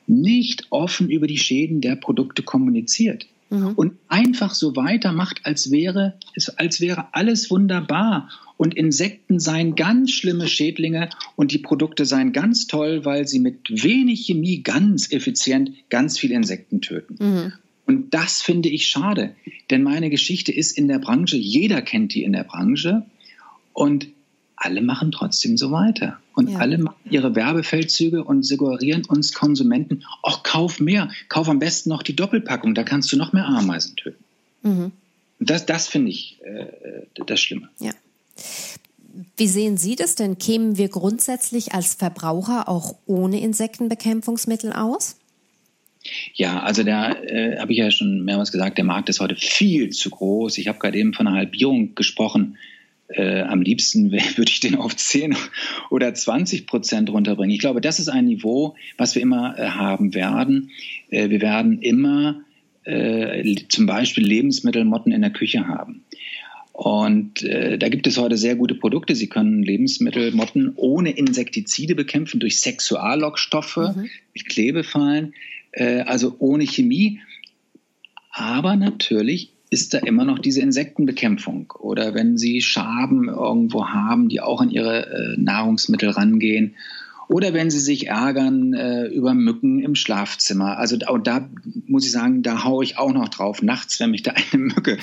[0.05, 3.69] nicht offen über die Schäden der Produkte kommuniziert mhm.
[3.69, 6.13] und einfach so weitermacht, als wäre,
[6.57, 8.29] als wäre alles wunderbar.
[8.55, 13.83] Und Insekten seien ganz schlimme Schädlinge und die Produkte seien ganz toll, weil sie mit
[13.83, 17.17] wenig Chemie ganz effizient ganz viele Insekten töten.
[17.19, 17.53] Mhm.
[17.87, 19.33] Und das finde ich schade,
[19.71, 23.05] denn meine Geschichte ist in der Branche, jeder kennt die in der Branche
[23.73, 24.09] und
[24.57, 26.19] alle machen trotzdem so weiter.
[26.35, 26.59] Und ja.
[26.59, 32.03] alle machen ihre Werbefeldzüge und suggerieren uns Konsumenten, ach, kauf mehr, kauf am besten noch
[32.03, 34.23] die Doppelpackung, da kannst du noch mehr Ameisen töten.
[34.63, 34.91] Mhm.
[35.39, 36.65] Das, das finde ich äh,
[37.25, 37.69] das Schlimme.
[37.79, 37.91] Ja.
[39.37, 40.37] Wie sehen Sie das denn?
[40.37, 45.15] Kämen wir grundsätzlich als Verbraucher auch ohne Insektenbekämpfungsmittel aus?
[46.33, 49.89] Ja, also da äh, habe ich ja schon mehrmals gesagt, der Markt ist heute viel
[49.89, 50.57] zu groß.
[50.57, 52.57] Ich habe gerade eben von einer Halbierung gesprochen
[53.09, 55.35] äh, am liebsten würde ich den auf 10
[55.89, 57.53] oder 20 Prozent runterbringen.
[57.53, 60.71] Ich glaube, das ist ein Niveau, was wir immer äh, haben werden.
[61.09, 62.41] Äh, wir werden immer
[62.83, 66.03] äh, zum Beispiel Lebensmittelmotten in der Küche haben.
[66.73, 69.15] Und äh, da gibt es heute sehr gute Produkte.
[69.15, 74.09] Sie können Lebensmittelmotten ohne Insektizide bekämpfen durch Sexuallockstoffe, mhm.
[74.33, 75.33] durch Klebefallen,
[75.77, 77.21] äh, also ohne Chemie.
[78.31, 81.73] Aber natürlich ist da immer noch diese Insektenbekämpfung.
[81.79, 86.75] Oder wenn Sie Schaben irgendwo haben, die auch an Ihre äh, Nahrungsmittel rangehen.
[87.27, 90.77] Oder wenn Sie sich ärgern äh, über Mücken im Schlafzimmer.
[90.77, 91.49] Also da, da
[91.85, 94.97] muss ich sagen, da haue ich auch noch drauf, nachts, wenn mich da eine Mücke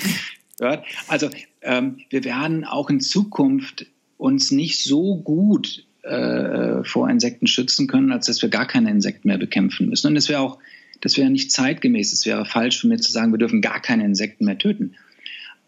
[0.59, 0.85] hört.
[1.09, 1.29] Also
[1.63, 8.13] ähm, wir werden auch in Zukunft uns nicht so gut äh, vor Insekten schützen können,
[8.13, 10.09] als dass wir gar keine Insekten mehr bekämpfen müssen.
[10.09, 10.59] Und es wäre auch
[11.05, 12.15] das wäre nicht zeitgemäß.
[12.15, 14.95] Es wäre falsch von mir zu sagen, wir dürfen gar keine Insekten mehr töten.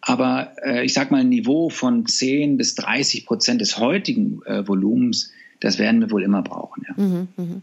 [0.01, 4.67] Aber äh, ich sage mal, ein Niveau von 10 bis 30 Prozent des heutigen äh,
[4.67, 6.85] Volumens, das werden wir wohl immer brauchen.
[6.89, 7.03] Ja.
[7.03, 7.63] Mhm, mh.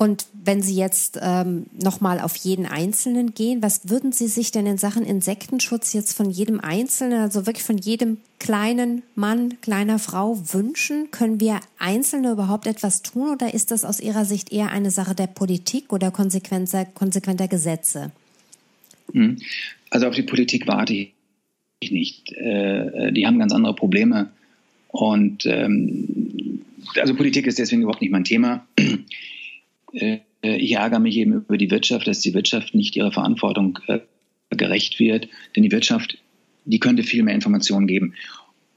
[0.00, 4.64] Und wenn Sie jetzt ähm, nochmal auf jeden Einzelnen gehen, was würden Sie sich denn
[4.64, 10.38] in Sachen Insektenschutz jetzt von jedem Einzelnen, also wirklich von jedem kleinen Mann, kleiner Frau
[10.52, 11.10] wünschen?
[11.10, 15.16] Können wir Einzelne überhaupt etwas tun oder ist das aus Ihrer Sicht eher eine Sache
[15.16, 18.12] der Politik oder konsequenter, konsequenter Gesetze?
[19.12, 19.38] Hm.
[19.90, 22.30] Also auf die Politik warte ich nicht.
[22.34, 24.30] Äh, die haben ganz andere Probleme.
[24.90, 26.62] Und ähm,
[27.00, 28.64] also Politik ist deswegen überhaupt nicht mein Thema.
[29.92, 34.00] Äh, ich ärgere mich eben über die Wirtschaft, dass die Wirtschaft nicht ihrer Verantwortung äh,
[34.50, 35.28] gerecht wird.
[35.54, 36.18] Denn die Wirtschaft,
[36.64, 38.14] die könnte viel mehr Informationen geben.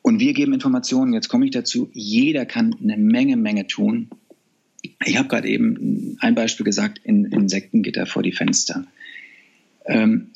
[0.02, 4.10] Und wir geben Informationen, jetzt komme ich dazu, jeder kann eine Menge, Menge tun.
[5.06, 8.86] Ich habe gerade eben ein Beispiel gesagt, in Insektengitter vor die Fenster.
[9.86, 10.32] Ähm,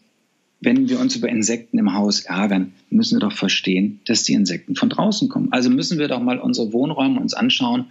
[0.62, 4.76] wenn wir uns über Insekten im Haus ärgern, müssen wir doch verstehen, dass die Insekten
[4.76, 5.52] von draußen kommen.
[5.52, 7.88] Also müssen wir doch mal unsere Wohnräume uns anschauen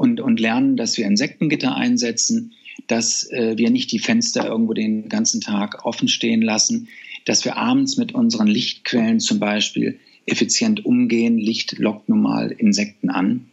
[0.00, 2.54] und, und lernen, dass wir Insektengitter einsetzen,
[2.86, 6.88] dass äh, wir nicht die Fenster irgendwo den ganzen Tag offen stehen lassen,
[7.26, 11.36] dass wir abends mit unseren Lichtquellen zum Beispiel effizient umgehen.
[11.36, 13.44] Licht lockt nun mal Insekten an.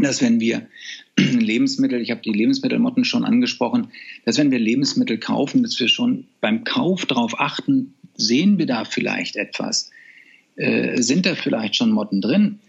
[0.00, 0.68] Dass wenn wir
[1.18, 3.88] Lebensmittel, ich habe die Lebensmittelmotten schon angesprochen,
[4.24, 8.84] dass wenn wir Lebensmittel kaufen, dass wir schon beim Kauf darauf achten, sehen wir da
[8.84, 9.90] vielleicht etwas?
[10.54, 12.60] Äh, sind da vielleicht schon Motten drin?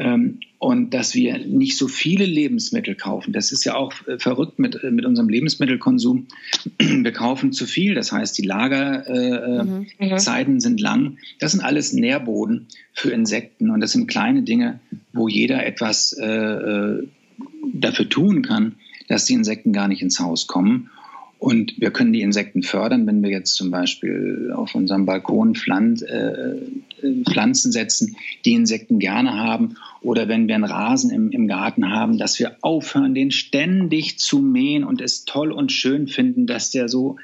[0.00, 3.34] Ähm, und dass wir nicht so viele Lebensmittel kaufen.
[3.34, 6.26] Das ist ja auch äh, verrückt mit, äh, mit unserem Lebensmittelkonsum.
[6.78, 10.60] Wir kaufen zu viel, das heißt, die Lagerzeiten äh, mhm.
[10.60, 11.18] sind lang.
[11.38, 14.80] Das sind alles Nährboden für Insekten und das sind kleine Dinge,
[15.12, 17.02] wo jeder etwas äh,
[17.74, 18.76] dafür tun kann,
[19.08, 20.90] dass die Insekten gar nicht ins Haus kommen.
[21.40, 26.02] Und wir können die Insekten fördern, wenn wir jetzt zum Beispiel auf unserem Balkon Pflanz,
[26.02, 26.56] äh,
[27.26, 29.76] Pflanzen setzen, die Insekten gerne haben.
[30.02, 34.40] Oder wenn wir einen Rasen im, im Garten haben, dass wir aufhören, den ständig zu
[34.40, 37.16] mähen und es toll und schön finden, dass der so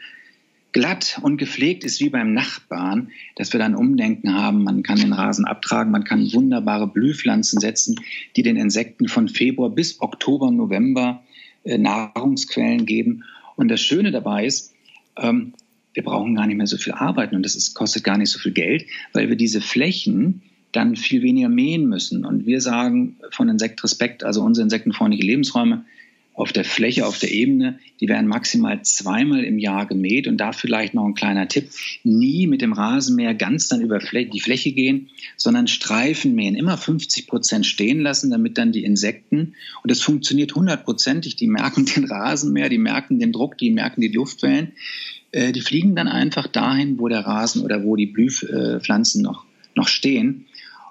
[0.72, 4.62] glatt und gepflegt ist wie beim Nachbarn, dass wir dann Umdenken haben.
[4.62, 7.98] Man kann den Rasen abtragen, man kann wunderbare Blühpflanzen setzen,
[8.36, 11.22] die den Insekten von Februar bis Oktober, November
[11.64, 13.24] äh, Nahrungsquellen geben.
[13.56, 14.74] Und das Schöne dabei ist,
[15.16, 15.54] ähm,
[15.94, 18.38] wir brauchen gar nicht mehr so viel arbeiten und das ist, kostet gar nicht so
[18.38, 18.84] viel Geld,
[19.14, 20.42] weil wir diese Flächen
[20.76, 22.24] dann viel weniger mähen müssen.
[22.24, 25.84] Und wir sagen von Insekt Respekt, also unsere insektenfreundliche Lebensräume,
[26.36, 30.28] auf der Fläche, auf der Ebene, die werden maximal zweimal im Jahr gemäht.
[30.28, 31.70] Und da vielleicht noch ein kleiner Tipp,
[32.04, 35.08] nie mit dem Rasenmäher ganz dann über die Fläche gehen,
[35.38, 40.54] sondern Streifen mähen, immer 50 Prozent stehen lassen, damit dann die Insekten, und das funktioniert
[40.54, 44.72] hundertprozentig, die merken den Rasenmäher, die merken den Druck, die merken die Luftwellen,
[45.32, 49.88] äh, die fliegen dann einfach dahin, wo der Rasen oder wo die Blühpflanzen noch, noch
[49.88, 50.44] stehen.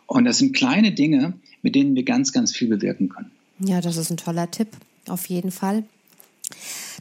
[0.07, 3.31] Und das sind kleine Dinge, mit denen wir ganz, ganz viel bewirken können.
[3.59, 4.67] Ja, das ist ein toller Tipp
[5.07, 5.83] auf jeden Fall.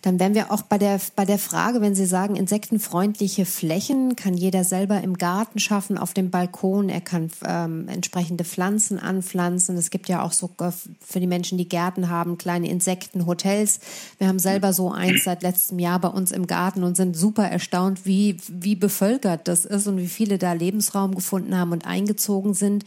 [0.04, 4.34] Dann wären wir auch bei der, bei der Frage, wenn Sie sagen, insektenfreundliche Flächen kann
[4.34, 6.90] jeder selber im Garten schaffen, auf dem Balkon.
[6.90, 9.78] Er kann ähm, entsprechende Pflanzen anpflanzen.
[9.78, 13.80] Es gibt ja auch so äh, für die Menschen, die Gärten haben, kleine Insektenhotels.
[14.18, 17.48] Wir haben selber so eins seit letztem Jahr bei uns im Garten und sind super
[17.48, 22.52] erstaunt, wie, wie bevölkert das ist und wie viele da Lebensraum gefunden haben und eingezogen
[22.52, 22.84] sind.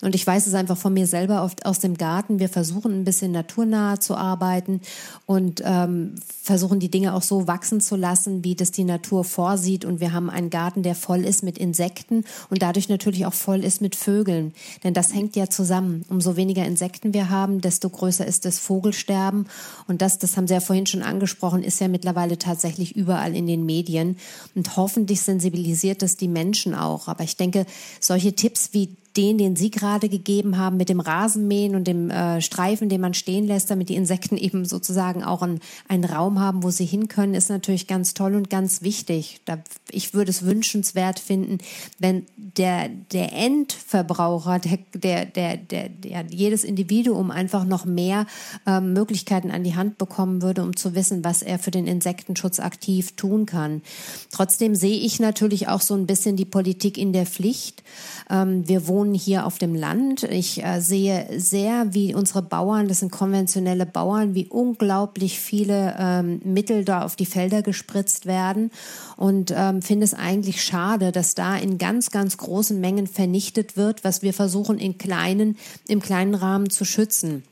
[0.00, 2.38] Und ich weiß es einfach von mir selber oft aus dem Garten.
[2.38, 4.80] Wir versuchen ein bisschen naturnah zu arbeiten
[5.26, 6.14] und ähm,
[6.52, 9.86] versuchen die Dinge auch so wachsen zu lassen, wie das die Natur vorsieht.
[9.86, 13.64] Und wir haben einen Garten, der voll ist mit Insekten und dadurch natürlich auch voll
[13.64, 14.52] ist mit Vögeln.
[14.84, 16.04] Denn das hängt ja zusammen.
[16.10, 19.46] Umso weniger Insekten wir haben, desto größer ist das Vogelsterben.
[19.88, 23.46] Und das, das haben Sie ja vorhin schon angesprochen, ist ja mittlerweile tatsächlich überall in
[23.46, 24.18] den Medien.
[24.54, 27.08] Und hoffentlich sensibilisiert das die Menschen auch.
[27.08, 27.64] Aber ich denke,
[27.98, 32.40] solche Tipps wie den, den Sie gerade gegeben haben, mit dem Rasenmähen und dem äh,
[32.40, 36.62] Streifen, den man stehen lässt, damit die Insekten eben sozusagen auch ein, einen Raum haben,
[36.62, 39.40] wo sie hin können, ist natürlich ganz toll und ganz wichtig.
[39.44, 39.58] Da,
[39.90, 41.58] ich würde es wünschenswert finden,
[41.98, 48.26] wenn der, der Endverbraucher, der, der, der, der, der jedes Individuum einfach noch mehr
[48.66, 52.60] äh, Möglichkeiten an die Hand bekommen würde, um zu wissen, was er für den Insektenschutz
[52.60, 53.82] aktiv tun kann.
[54.30, 57.82] Trotzdem sehe ich natürlich auch so ein bisschen die Politik in der Pflicht.
[58.30, 60.22] Ähm, wir wohnen wohnen hier auf dem Land.
[60.22, 66.40] Ich äh, sehe sehr, wie unsere Bauern, das sind konventionelle Bauern, wie unglaublich viele ähm,
[66.44, 68.70] Mittel da auf die Felder gespritzt werden
[69.16, 74.04] und ähm, finde es eigentlich schade, dass da in ganz, ganz großen Mengen vernichtet wird,
[74.04, 75.56] was wir versuchen in kleinen,
[75.88, 77.42] im kleinen Rahmen zu schützen.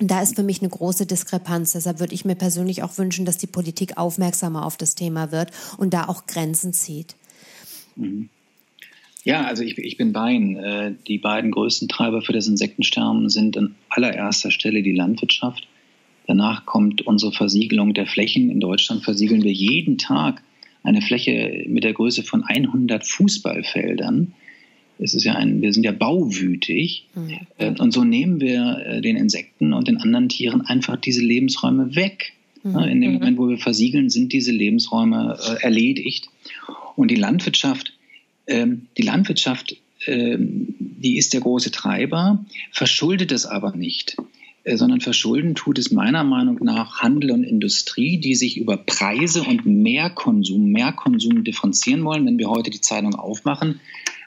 [0.00, 1.72] Und da ist für mich eine große Diskrepanz.
[1.72, 5.52] Deshalb würde ich mir persönlich auch wünschen, dass die Politik aufmerksamer auf das Thema wird
[5.78, 7.14] und da auch Grenzen zieht.
[7.94, 8.28] Mhm.
[9.26, 10.56] Ja, also ich, ich bin bei Ihnen.
[10.56, 15.66] Äh, die beiden größten Treiber für das Insektensterben sind an allererster Stelle die Landwirtschaft.
[16.28, 18.50] Danach kommt unsere Versiegelung der Flächen.
[18.50, 20.42] In Deutschland versiegeln wir jeden Tag
[20.84, 24.32] eine Fläche mit der Größe von 100 Fußballfeldern.
[25.00, 27.06] Es ist ja ein, wir sind ja bauwütig.
[27.16, 27.80] Mhm.
[27.80, 32.32] Und so nehmen wir äh, den Insekten und den anderen Tieren einfach diese Lebensräume weg.
[32.62, 32.78] Mhm.
[32.78, 33.12] In dem.
[33.14, 36.28] Moment, wo wir versiegeln, sind diese Lebensräume erledigt.
[36.94, 37.95] Und die Landwirtschaft
[38.46, 44.16] ähm, die Landwirtschaft, ähm, die ist der große Treiber, verschuldet es aber nicht
[44.64, 49.44] äh, sondern verschulden tut es meiner Meinung nach Handel und Industrie, die sich über Preise
[49.44, 52.26] und Mehrkonsum, Mehrkonsum differenzieren wollen.
[52.26, 53.80] Wenn wir heute die Zeitung aufmachen,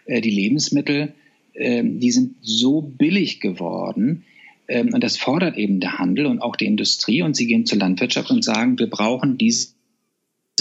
[0.05, 1.13] äh, die Lebensmittel,
[1.53, 4.23] ähm, die sind so billig geworden.
[4.71, 7.23] Und das fordert eben der Handel und auch die Industrie.
[7.23, 9.78] Und sie gehen zur Landwirtschaft und sagen, wir brauchen diese diese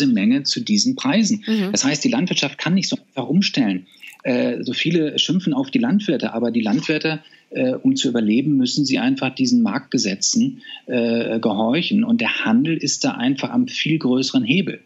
[0.06, 1.44] Menge zu diesen Preisen.
[1.46, 1.72] Mhm.
[1.72, 3.86] Das heißt, die Landwirtschaft kann nicht so einfach umstellen.
[4.24, 8.84] Äh, so viele schimpfen auf die Landwirte, aber die Landwirte, äh, um zu überleben, müssen
[8.84, 12.04] sie einfach diesen Marktgesetzen äh, gehorchen.
[12.04, 14.80] Und der Handel ist da einfach am viel größeren Hebel.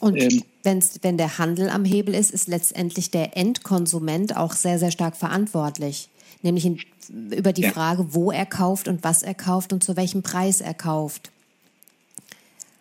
[0.00, 4.90] Und ähm, wenn der Handel am Hebel ist, ist letztendlich der Endkonsument auch sehr, sehr
[4.90, 6.08] stark verantwortlich.
[6.42, 6.78] Nämlich in,
[7.30, 7.70] über die ja.
[7.70, 11.32] Frage, wo er kauft und was er kauft und zu welchem Preis er kauft.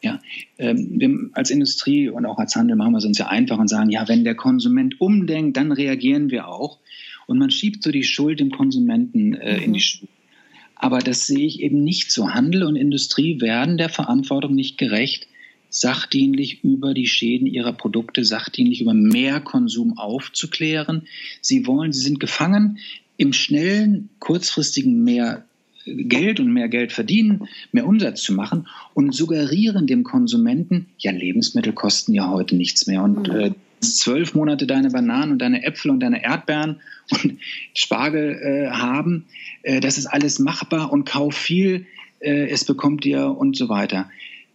[0.03, 0.19] Ja,
[0.57, 3.69] ähm, wir als Industrie und auch als Handel machen wir es uns ja einfach und
[3.69, 6.79] sagen, ja, wenn der Konsument umdenkt, dann reagieren wir auch.
[7.25, 9.63] Und man schiebt so die Schuld dem Konsumenten äh, mhm.
[9.63, 9.79] in die.
[9.79, 10.09] Schuhe.
[10.75, 12.31] Aber das sehe ich eben nicht so.
[12.31, 15.27] Handel und Industrie werden der Verantwortung nicht gerecht,
[15.69, 21.07] sachdienlich über die Schäden ihrer Produkte, sachdienlich über Mehrkonsum aufzuklären.
[21.39, 22.79] Sie wollen, sie sind gefangen
[23.15, 25.45] im schnellen, kurzfristigen Mehr
[25.85, 31.73] Geld und mehr Geld verdienen, mehr Umsatz zu machen und suggerieren dem Konsumenten, ja, Lebensmittel
[31.73, 33.39] kosten ja heute nichts mehr und mhm.
[33.39, 37.37] äh, zwölf Monate deine Bananen und deine Äpfel und deine Erdbeeren und
[37.73, 39.25] Spargel äh, haben.
[39.63, 41.85] Äh, das ist alles machbar und kauf viel,
[42.19, 44.09] äh, es bekommt dir und so weiter.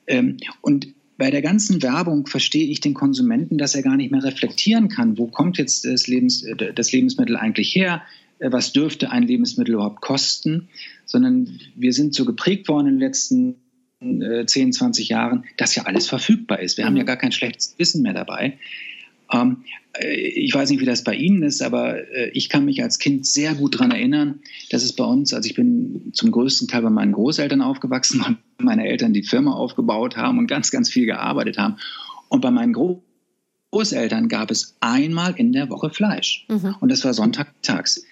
[0.06, 0.88] Ähm, und
[1.18, 5.18] bei der ganzen Werbung verstehe ich den Konsumenten, dass er gar nicht mehr reflektieren kann,
[5.18, 8.02] wo kommt jetzt das, Lebens, äh, das Lebensmittel eigentlich her,
[8.40, 10.68] was dürfte ein Lebensmittel überhaupt kosten,
[11.06, 13.56] sondern wir sind so geprägt worden in den letzten
[14.00, 16.78] 10, 20 Jahren, dass ja alles verfügbar ist.
[16.78, 17.08] Wir haben ja mhm.
[17.08, 18.58] gar kein schlechtes Wissen mehr dabei.
[19.32, 22.82] Ähm, äh, ich weiß nicht, wie das bei Ihnen ist, aber äh, ich kann mich
[22.82, 26.68] als Kind sehr gut daran erinnern, dass es bei uns, also ich bin zum größten
[26.68, 30.90] Teil bei meinen Großeltern aufgewachsen, weil meine Eltern die Firma aufgebaut haben und ganz, ganz
[30.90, 31.76] viel gearbeitet haben.
[32.28, 32.74] Und bei meinen
[33.72, 36.46] Großeltern gab es einmal in der Woche Fleisch.
[36.48, 36.76] Mhm.
[36.80, 38.04] Und das war sonntags.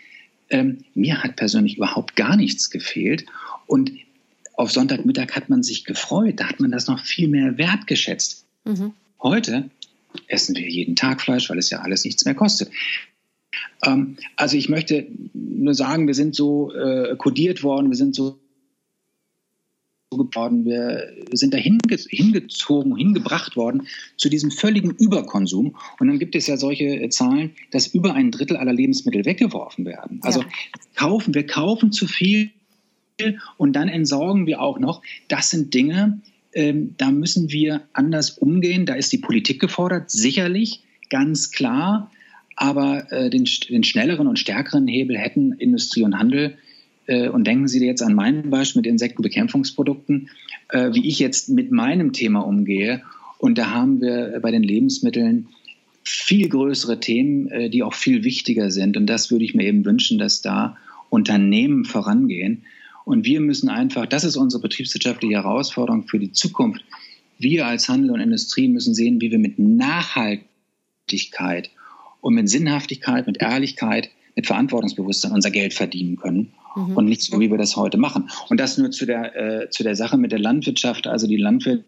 [0.51, 3.27] Ähm, mir hat persönlich überhaupt gar nichts gefehlt.
[3.67, 3.93] Und
[4.55, 6.41] auf Sonntagmittag hat man sich gefreut.
[6.41, 8.47] Da hat man das noch viel mehr wertgeschätzt.
[8.65, 8.93] Mhm.
[9.23, 9.71] Heute
[10.29, 12.71] essen wir jeden Tag Fleisch, weil es ja alles nichts mehr kostet.
[13.85, 18.39] Ähm, also ich möchte nur sagen, wir sind so äh, kodiert worden, wir sind so
[20.11, 25.77] geworden, wir sind da hinge hingezogen, hingebracht worden zu diesem völligen Überkonsum.
[25.99, 29.85] Und dann gibt es ja solche äh, Zahlen, dass über ein Drittel aller Lebensmittel weggeworfen
[29.85, 30.21] werden.
[30.23, 30.47] Also ja.
[30.95, 32.51] kaufen, wir kaufen zu viel
[33.57, 35.03] und dann entsorgen wir auch noch.
[35.27, 36.21] Das sind Dinge,
[36.53, 38.87] ähm, da müssen wir anders umgehen.
[38.87, 42.13] Da ist die Politik gefordert, sicherlich, ganz klar.
[42.55, 46.57] Aber äh, den, den, schnelleren und stärkeren Hebel hätten Industrie und Handel.
[47.07, 50.31] Äh, und denken Sie jetzt an mein Beispiel mit Insektenbekämpfungsprodukten,
[50.71, 53.03] äh, wie ich jetzt mit meinem Thema umgehe.
[53.39, 55.49] Und da haben wir bei den Lebensmitteln
[56.05, 58.97] viel größere Themen, äh, die auch viel wichtiger sind.
[58.97, 60.77] Und das würde ich mir eben wünschen, dass da
[61.11, 62.65] Unternehmen vorangehen
[63.07, 66.85] und wir müssen einfach, das ist unsere betriebswirtschaftliche Herausforderung für die Zukunft.
[67.39, 71.71] Wir als Handel und Industrie müssen sehen, wie wir mit Nachhaltigkeit
[72.21, 76.97] und mit Sinnhaftigkeit, mit Ehrlichkeit, mit Verantwortungsbewusstsein unser Geld verdienen können mhm.
[76.97, 78.31] und nicht so, wie wir das heute machen.
[78.49, 81.07] Und das nur zu der, äh, zu der Sache mit der Landwirtschaft.
[81.07, 81.85] Also die Landwirte,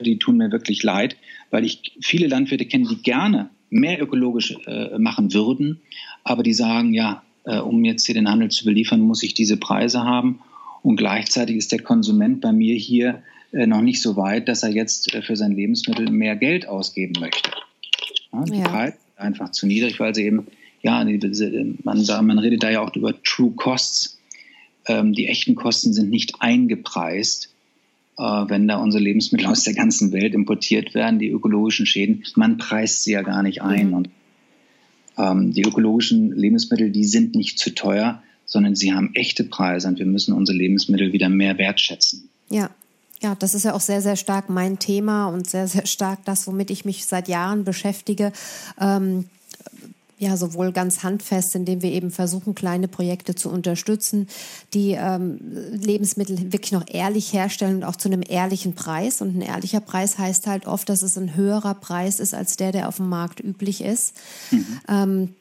[0.00, 1.16] die tun mir wirklich leid,
[1.50, 5.80] weil ich viele Landwirte kenne, die gerne mehr ökologisch äh, machen würden,
[6.24, 9.56] aber die sagen, ja, äh, um jetzt hier den Handel zu beliefern, muss ich diese
[9.56, 10.40] Preise haben.
[10.82, 14.70] Und gleichzeitig ist der Konsument bei mir hier äh, noch nicht so weit, dass er
[14.70, 17.50] jetzt äh, für sein Lebensmittel mehr Geld ausgeben möchte.
[18.32, 18.68] Ja, die ja.
[18.68, 20.46] Preise sind einfach zu niedrig, weil sie eben,
[20.82, 24.18] ja, man, man redet da ja auch über True Costs.
[24.86, 27.50] Ähm, die echten Kosten sind nicht eingepreist,
[28.18, 32.24] äh, wenn da unsere Lebensmittel aus der ganzen Welt importiert werden, die ökologischen Schäden.
[32.34, 33.88] Man preist sie ja gar nicht ein.
[33.88, 33.94] Mhm.
[33.94, 34.10] Und
[35.18, 39.98] ähm, die ökologischen Lebensmittel, die sind nicht zu teuer, sondern sie haben echte Preise und
[39.98, 42.28] wir müssen unsere Lebensmittel wieder mehr wertschätzen.
[42.48, 42.70] Ja.
[43.22, 46.46] Ja, das ist ja auch sehr, sehr stark mein Thema und sehr, sehr stark das,
[46.46, 48.32] womit ich mich seit Jahren beschäftige.
[48.80, 49.26] Ähm
[50.20, 54.28] ja sowohl ganz handfest, indem wir eben versuchen, kleine Projekte zu unterstützen,
[54.74, 55.40] die ähm,
[55.72, 59.22] Lebensmittel wirklich noch ehrlich herstellen und auch zu einem ehrlichen Preis.
[59.22, 62.70] Und ein ehrlicher Preis heißt halt oft, dass es ein höherer Preis ist als der,
[62.70, 64.14] der auf dem Markt üblich ist.
[64.50, 64.80] Mhm.
[64.88, 65.34] Ähm,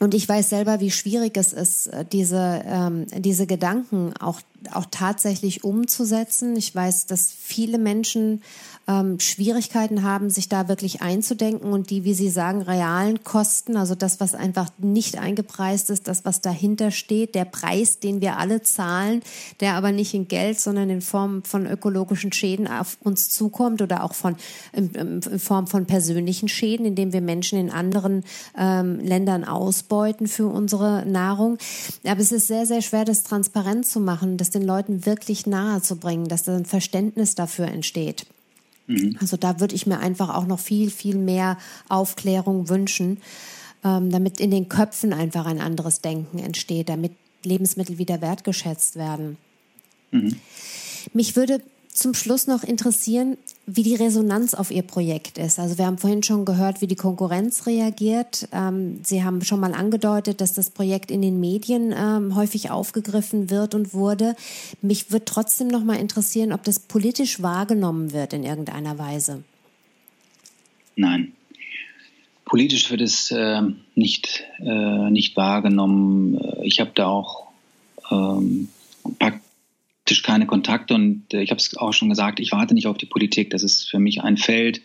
[0.00, 4.40] und ich weiß selber, wie schwierig es ist, diese, ähm, diese Gedanken auch,
[4.72, 6.56] auch tatsächlich umzusetzen.
[6.56, 8.42] Ich weiß, dass viele Menschen
[8.86, 13.94] ähm, Schwierigkeiten haben, sich da wirklich einzudenken und die, wie Sie sagen, realen Kosten, also
[13.94, 18.62] das, was einfach nicht eingepreist ist, das, was dahinter steht, der Preis, den wir alle
[18.62, 19.22] zahlen,
[19.60, 24.04] der aber nicht in Geld, sondern in Form von ökologischen Schäden auf uns zukommt oder
[24.04, 24.36] auch von
[24.72, 28.24] in, in Form von persönlichen Schäden, indem wir Menschen in anderen
[28.56, 31.58] ähm, Ländern ausbeuten für unsere Nahrung.
[32.04, 35.80] Aber es ist sehr, sehr schwer, das transparent zu machen, das den Leuten wirklich nahe
[35.80, 38.26] zu bringen, dass da ein Verständnis dafür entsteht.
[38.86, 39.16] Mhm.
[39.20, 43.20] Also da würde ich mir einfach auch noch viel, viel mehr Aufklärung wünschen,
[43.82, 47.12] ähm, damit in den Köpfen einfach ein anderes Denken entsteht, damit
[47.44, 49.36] Lebensmittel wieder wertgeschätzt werden.
[50.10, 50.36] Mhm.
[51.12, 51.60] Mich würde
[51.94, 55.60] zum Schluss noch interessieren, wie die Resonanz auf Ihr Projekt ist.
[55.60, 58.48] Also wir haben vorhin schon gehört, wie die Konkurrenz reagiert.
[58.52, 63.48] Ähm, Sie haben schon mal angedeutet, dass das Projekt in den Medien ähm, häufig aufgegriffen
[63.48, 64.34] wird und wurde.
[64.82, 69.44] Mich würde trotzdem noch mal interessieren, ob das politisch wahrgenommen wird in irgendeiner Weise.
[70.96, 71.32] Nein.
[72.44, 73.62] Politisch wird es äh,
[73.94, 76.40] nicht, äh, nicht wahrgenommen.
[76.62, 77.46] Ich habe da auch
[78.10, 78.68] ähm,
[80.04, 82.98] praktisch keine Kontakte und äh, ich habe es auch schon gesagt, ich warte nicht auf
[82.98, 83.48] die Politik.
[83.48, 84.82] Das ist für mich ein Feld,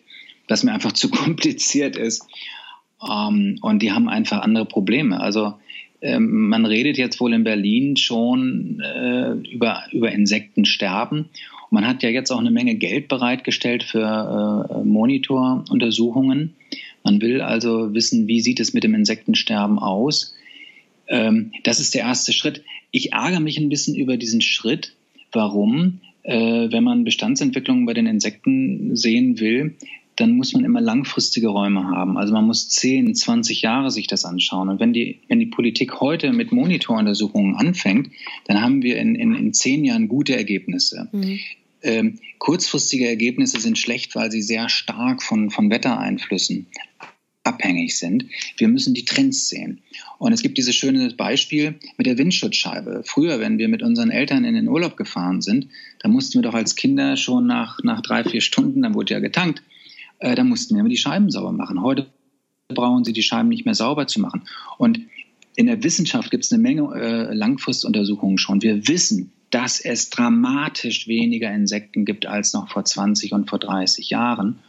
[0.47, 2.25] das mir einfach zu kompliziert ist.
[3.03, 5.19] Ähm, und die haben einfach andere Probleme.
[5.19, 5.55] Also
[6.01, 11.19] ähm, man redet jetzt wohl in Berlin schon äh, über, über Insektensterben.
[11.19, 16.55] Und man hat ja jetzt auch eine Menge Geld bereitgestellt für äh, Monitoruntersuchungen.
[17.03, 20.33] Man will also wissen, wie sieht es mit dem Insektensterben aus.
[21.09, 22.63] Ähm, das ist der erste Schritt.
[22.91, 24.95] Ich ärgere mich ein bisschen über diesen Schritt.
[25.31, 26.01] Warum?
[26.23, 29.75] Äh, wenn man Bestandsentwicklungen bei den Insekten sehen will,
[30.19, 32.17] dann muss man immer langfristige Räume haben.
[32.17, 34.67] Also man muss 10, 20 Jahre sich das anschauen.
[34.67, 38.09] Und wenn die, wenn die Politik heute mit Monitoruntersuchungen anfängt,
[38.45, 41.07] dann haben wir in, in, in zehn Jahren gute Ergebnisse.
[41.13, 41.39] Mhm.
[41.81, 46.67] Ähm, kurzfristige Ergebnisse sind schlecht, weil sie sehr stark von, von Wettereinflüssen
[47.49, 48.25] abhängig sind.
[48.57, 49.81] Wir müssen die Trends sehen.
[50.17, 53.01] Und es gibt dieses schöne Beispiel mit der Windschutzscheibe.
[53.05, 55.67] Früher, wenn wir mit unseren Eltern in den Urlaub gefahren sind,
[55.99, 59.19] da mussten wir doch als Kinder schon nach, nach drei, vier Stunden, dann wurde ja
[59.19, 59.63] getankt,
[60.19, 61.81] äh, da mussten wir immer die Scheiben sauber machen.
[61.81, 62.07] Heute
[62.69, 64.43] brauchen sie die Scheiben nicht mehr sauber zu machen.
[64.77, 64.99] Und
[65.55, 68.61] in der Wissenschaft gibt es eine Menge äh, Langfristuntersuchungen schon.
[68.61, 74.09] Wir wissen, dass es dramatisch weniger Insekten gibt als noch vor 20 und vor 30
[74.09, 74.59] Jahren.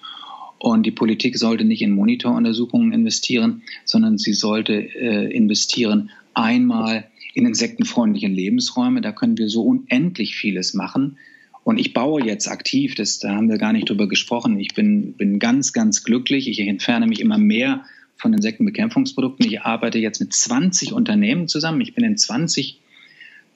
[0.60, 7.46] Und die Politik sollte nicht in Monitoruntersuchungen investieren, sondern sie sollte äh, investieren einmal in
[7.46, 9.00] insektenfreundliche Lebensräume.
[9.00, 11.16] Da können wir so unendlich vieles machen.
[11.64, 14.60] Und ich baue jetzt aktiv, das, da haben wir gar nicht drüber gesprochen.
[14.60, 16.46] Ich bin, bin ganz, ganz glücklich.
[16.46, 17.86] Ich entferne mich immer mehr
[18.16, 19.46] von Insektenbekämpfungsprodukten.
[19.46, 21.80] Ich arbeite jetzt mit 20 Unternehmen zusammen.
[21.80, 22.80] Ich bin in 20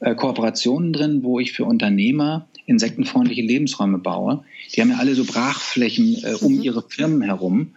[0.01, 4.45] äh, Kooperationen drin, wo ich für Unternehmer insektenfreundliche Lebensräume baue.
[4.75, 6.63] Die haben ja alle so Brachflächen äh, um mhm.
[6.63, 7.75] ihre Firmen herum.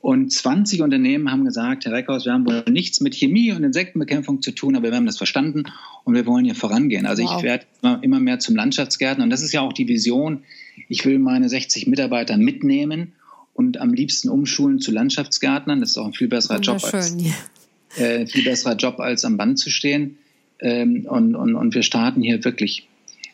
[0.00, 4.40] Und 20 Unternehmen haben gesagt, Herr Reckhaus, wir haben wohl nichts mit Chemie und Insektenbekämpfung
[4.40, 5.64] zu tun, aber wir haben das verstanden
[6.04, 7.04] und wir wollen hier vorangehen.
[7.04, 7.36] Also wow.
[7.36, 7.66] ich werde
[8.00, 10.42] immer mehr zum Landschaftsgärtner und das ist ja auch die Vision.
[10.88, 13.12] Ich will meine 60 Mitarbeiter mitnehmen
[13.52, 15.80] und am liebsten umschulen zu Landschaftsgärtnern.
[15.80, 18.02] Das ist auch ein viel besserer Job als, ja.
[18.02, 20.16] äh, viel besserer Job als am Band zu stehen.
[20.60, 22.88] Ähm, und, und, und wir starten hier wirklich,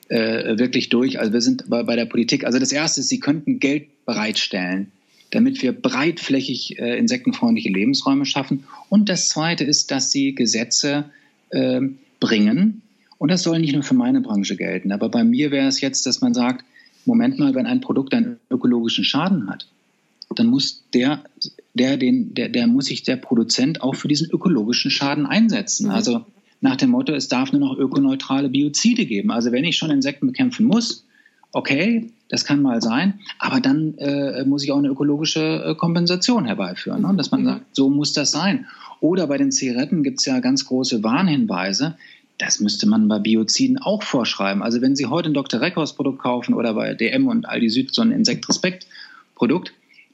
[0.08, 1.18] äh, wirklich durch.
[1.18, 2.44] Also wir sind bei, bei der Politik.
[2.44, 4.92] Also das Erste ist, sie könnten Geld bereitstellen,
[5.30, 8.64] damit wir breitflächig äh, insektenfreundliche Lebensräume schaffen.
[8.88, 11.06] Und das Zweite ist, dass sie Gesetze
[11.50, 11.80] äh,
[12.20, 12.82] bringen.
[13.18, 14.92] Und das soll nicht nur für meine Branche gelten.
[14.92, 16.64] Aber bei mir wäre es jetzt, dass man sagt,
[17.04, 19.66] Moment mal, wenn ein Produkt einen ökologischen Schaden hat,
[20.34, 21.24] dann muss der,
[21.74, 25.86] der, den, der, der muss sich der Produzent auch für diesen ökologischen Schaden einsetzen.
[25.86, 25.92] Mhm.
[25.92, 26.26] Also
[26.60, 29.30] nach dem Motto, es darf nur noch ökoneutrale Biozide geben.
[29.30, 31.04] Also wenn ich schon Insekten bekämpfen muss,
[31.52, 36.44] okay, das kann mal sein, aber dann äh, muss ich auch eine ökologische äh, Kompensation
[36.44, 37.14] herbeiführen, ne?
[37.16, 37.46] dass man mhm.
[37.46, 38.66] sagt, so muss das sein.
[39.00, 41.96] Oder bei den Zigaretten gibt es ja ganz große Warnhinweise.
[42.38, 44.62] Das müsste man bei Bioziden auch vorschreiben.
[44.62, 45.60] Also wenn Sie heute ein Dr.
[45.60, 48.86] Reckhaus Produkt kaufen oder bei DM und Aldi Süd so ein Insekt-Respekt
[49.34, 49.72] Produkt,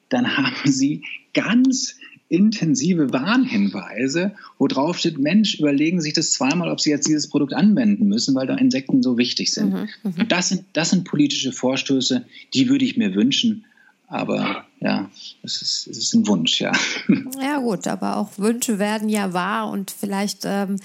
[0.08, 1.02] dann haben Sie
[1.34, 1.96] ganz
[2.32, 7.28] intensive Warnhinweise, wo drauf steht, Mensch, überlegen Sie sich das zweimal, ob Sie jetzt dieses
[7.28, 9.74] Produkt anwenden müssen, weil da Insekten so wichtig sind.
[9.74, 10.28] Mhm, mhm.
[10.28, 10.64] das sind.
[10.72, 12.24] Das sind politische Vorstöße,
[12.54, 13.66] die würde ich mir wünschen.
[14.08, 15.08] Aber ja,
[15.42, 16.72] es ist, es ist ein Wunsch, ja.
[17.40, 20.78] Ja gut, aber auch Wünsche werden ja wahr und vielleicht ähm,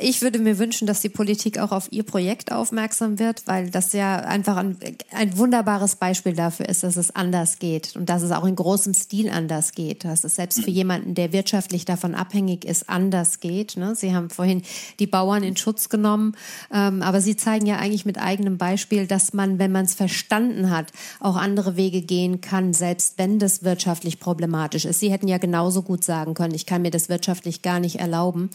[0.00, 3.92] ich würde mir wünschen, dass die Politik auch auf ihr Projekt aufmerksam wird, weil das
[3.92, 4.76] ja einfach ein,
[5.12, 8.94] ein, wunderbares Beispiel dafür ist, dass es anders geht und dass es auch in großem
[8.94, 13.76] Stil anders geht, dass es selbst für jemanden, der wirtschaftlich davon abhängig ist, anders geht.
[13.76, 13.94] Ne?
[13.94, 14.62] Sie haben vorhin
[14.98, 16.36] die Bauern in Schutz genommen,
[16.72, 20.70] ähm, aber Sie zeigen ja eigentlich mit eigenem Beispiel, dass man, wenn man es verstanden
[20.70, 25.00] hat, auch andere Wege gehen kann, selbst wenn das wirtschaftlich problematisch ist.
[25.00, 28.50] Sie hätten ja genauso gut sagen können, ich kann mir das wirtschaftlich gar nicht erlauben.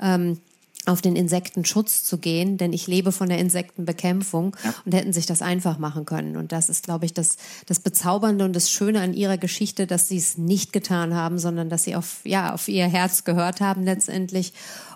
[0.00, 0.38] Ähm,
[0.86, 4.74] auf den Insektenschutz zu gehen, denn ich lebe von der Insektenbekämpfung ja.
[4.84, 6.36] und hätten sich das einfach machen können.
[6.36, 7.36] Und das ist, glaube ich, das,
[7.66, 11.68] das Bezaubernde und das Schöne an ihrer Geschichte, dass sie es nicht getan haben, sondern
[11.68, 14.54] dass sie auf, ja, auf ihr Herz gehört haben letztendlich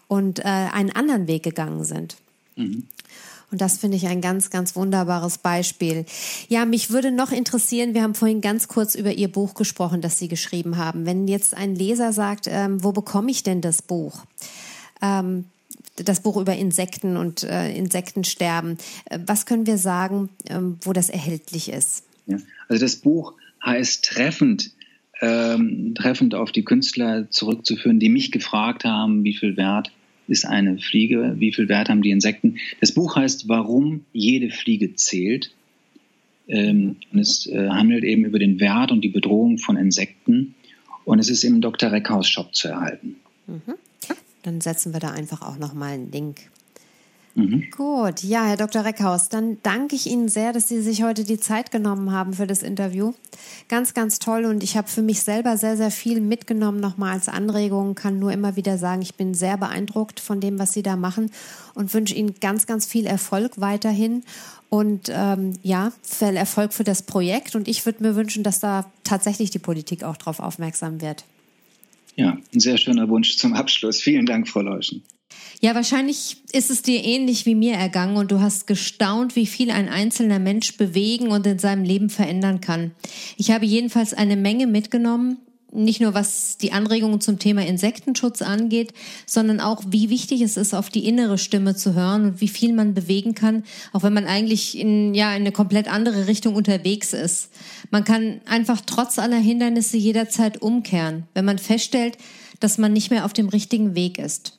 [0.08, 2.16] und äh, einen anderen Weg gegangen sind.
[2.56, 2.84] Mhm.
[3.55, 6.07] Und das finde ich ein ganz, ganz wunderbares Beispiel.
[6.48, 10.18] Ja, mich würde noch interessieren, wir haben vorhin ganz kurz über Ihr Buch gesprochen, das
[10.18, 11.07] Sie geschrieben haben.
[11.07, 14.24] Wenn jetzt ein Leser sagt, ähm, wo bekomme ich denn das Buch?
[15.00, 15.44] Ähm,
[15.94, 18.76] das Buch über Insekten und äh, Insektensterben.
[19.05, 22.02] Äh, was können wir sagen, ähm, wo das erhältlich ist?
[22.26, 22.38] Ja,
[22.68, 23.34] also das Buch
[23.64, 24.72] heißt treffend,
[25.20, 29.92] ähm, treffend auf die Künstler zurückzuführen, die mich gefragt haben, wie viel Wert
[30.29, 32.57] ist eine Fliege, wie viel Wert haben die Insekten.
[32.81, 35.53] Das Buch heißt Warum jede Fliege zählt.
[36.47, 40.55] Ähm, und es äh, handelt eben über den Wert und die Bedrohung von Insekten.
[41.05, 41.93] Und es ist im Dr.
[41.93, 43.16] Reckhaus Shop zu erhalten.
[43.47, 43.75] Mhm.
[44.43, 46.51] Dann setzen wir da einfach auch nochmal einen Link.
[47.37, 47.64] Mhm.
[47.76, 48.85] Gut, ja, Herr Dr.
[48.85, 52.47] Reckhaus, dann danke ich Ihnen sehr, dass Sie sich heute die Zeit genommen haben für
[52.47, 53.12] das Interview.
[53.68, 57.28] Ganz, ganz toll und ich habe für mich selber sehr, sehr viel mitgenommen, nochmal als
[57.28, 60.95] Anregung, kann nur immer wieder sagen, ich bin sehr beeindruckt von dem, was Sie da
[60.95, 61.32] machen
[61.74, 64.22] und wünsche Ihnen ganz, ganz viel Erfolg weiterhin
[64.68, 68.89] und ähm, ja, viel Erfolg für das Projekt und ich würde mir wünschen, dass da
[69.03, 71.24] tatsächlich die Politik auch darauf aufmerksam wird.
[72.14, 74.01] Ja, ein sehr schöner Wunsch zum Abschluss.
[74.01, 75.03] Vielen Dank, Frau Leuschen.
[75.61, 79.70] Ja, wahrscheinlich ist es dir ähnlich wie mir ergangen und du hast gestaunt, wie viel
[79.70, 82.91] ein einzelner Mensch bewegen und in seinem Leben verändern kann.
[83.37, 85.39] Ich habe jedenfalls eine Menge mitgenommen,
[85.74, 88.93] nicht nur was die Anregungen zum Thema Insektenschutz angeht,
[89.26, 92.72] sondern auch, wie wichtig es ist, auf die innere Stimme zu hören und wie viel
[92.72, 97.12] man bewegen kann, auch wenn man eigentlich in, ja, in eine komplett andere Richtung unterwegs
[97.12, 97.51] ist.
[97.91, 102.18] Man kann einfach trotz aller Hindernisse jederzeit umkehren, wenn man feststellt,
[102.61, 104.59] dass man nicht mehr auf dem richtigen Weg ist.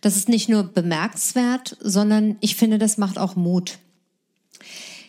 [0.00, 3.78] Das ist nicht nur bemerkenswert, sondern ich finde, das macht auch Mut.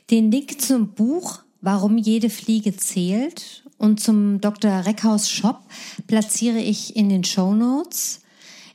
[0.10, 4.86] Den Link zum Buch Warum jede Fliege zählt und zum Dr.
[4.86, 5.60] Reckhaus Shop
[6.06, 8.22] platziere ich in den Show Notes.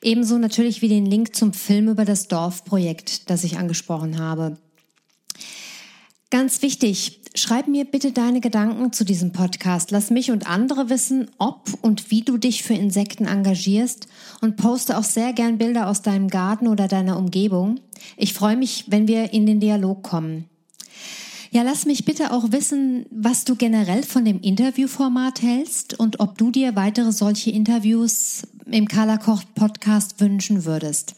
[0.03, 4.59] Ebenso natürlich wie den Link zum Film über das Dorfprojekt, das ich angesprochen habe.
[6.33, 9.91] Ganz wichtig, schreib mir bitte deine Gedanken zu diesem Podcast.
[9.91, 14.07] Lass mich und andere wissen, ob und wie du dich für Insekten engagierst
[14.41, 17.81] und poste auch sehr gern Bilder aus deinem Garten oder deiner Umgebung.
[18.17, 20.47] Ich freue mich, wenn wir in den Dialog kommen.
[21.51, 26.39] Ja, lass mich bitte auch wissen, was du generell von dem Interviewformat hältst und ob
[26.39, 31.15] du dir weitere solche Interviews im Carla Koch Podcast wünschen würdest.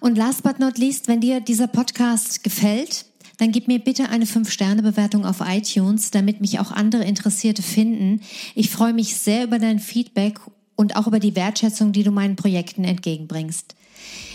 [0.00, 3.04] Und last but not least, wenn dir dieser Podcast gefällt,
[3.38, 8.20] dann gib mir bitte eine 5-Sterne-Bewertung auf iTunes, damit mich auch andere Interessierte finden.
[8.54, 10.40] Ich freue mich sehr über dein Feedback
[10.74, 13.74] und auch über die Wertschätzung, die du meinen Projekten entgegenbringst.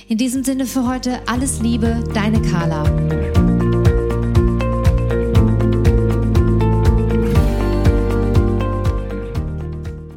[0.07, 2.83] In diesem Sinne für heute alles Liebe, deine Carla.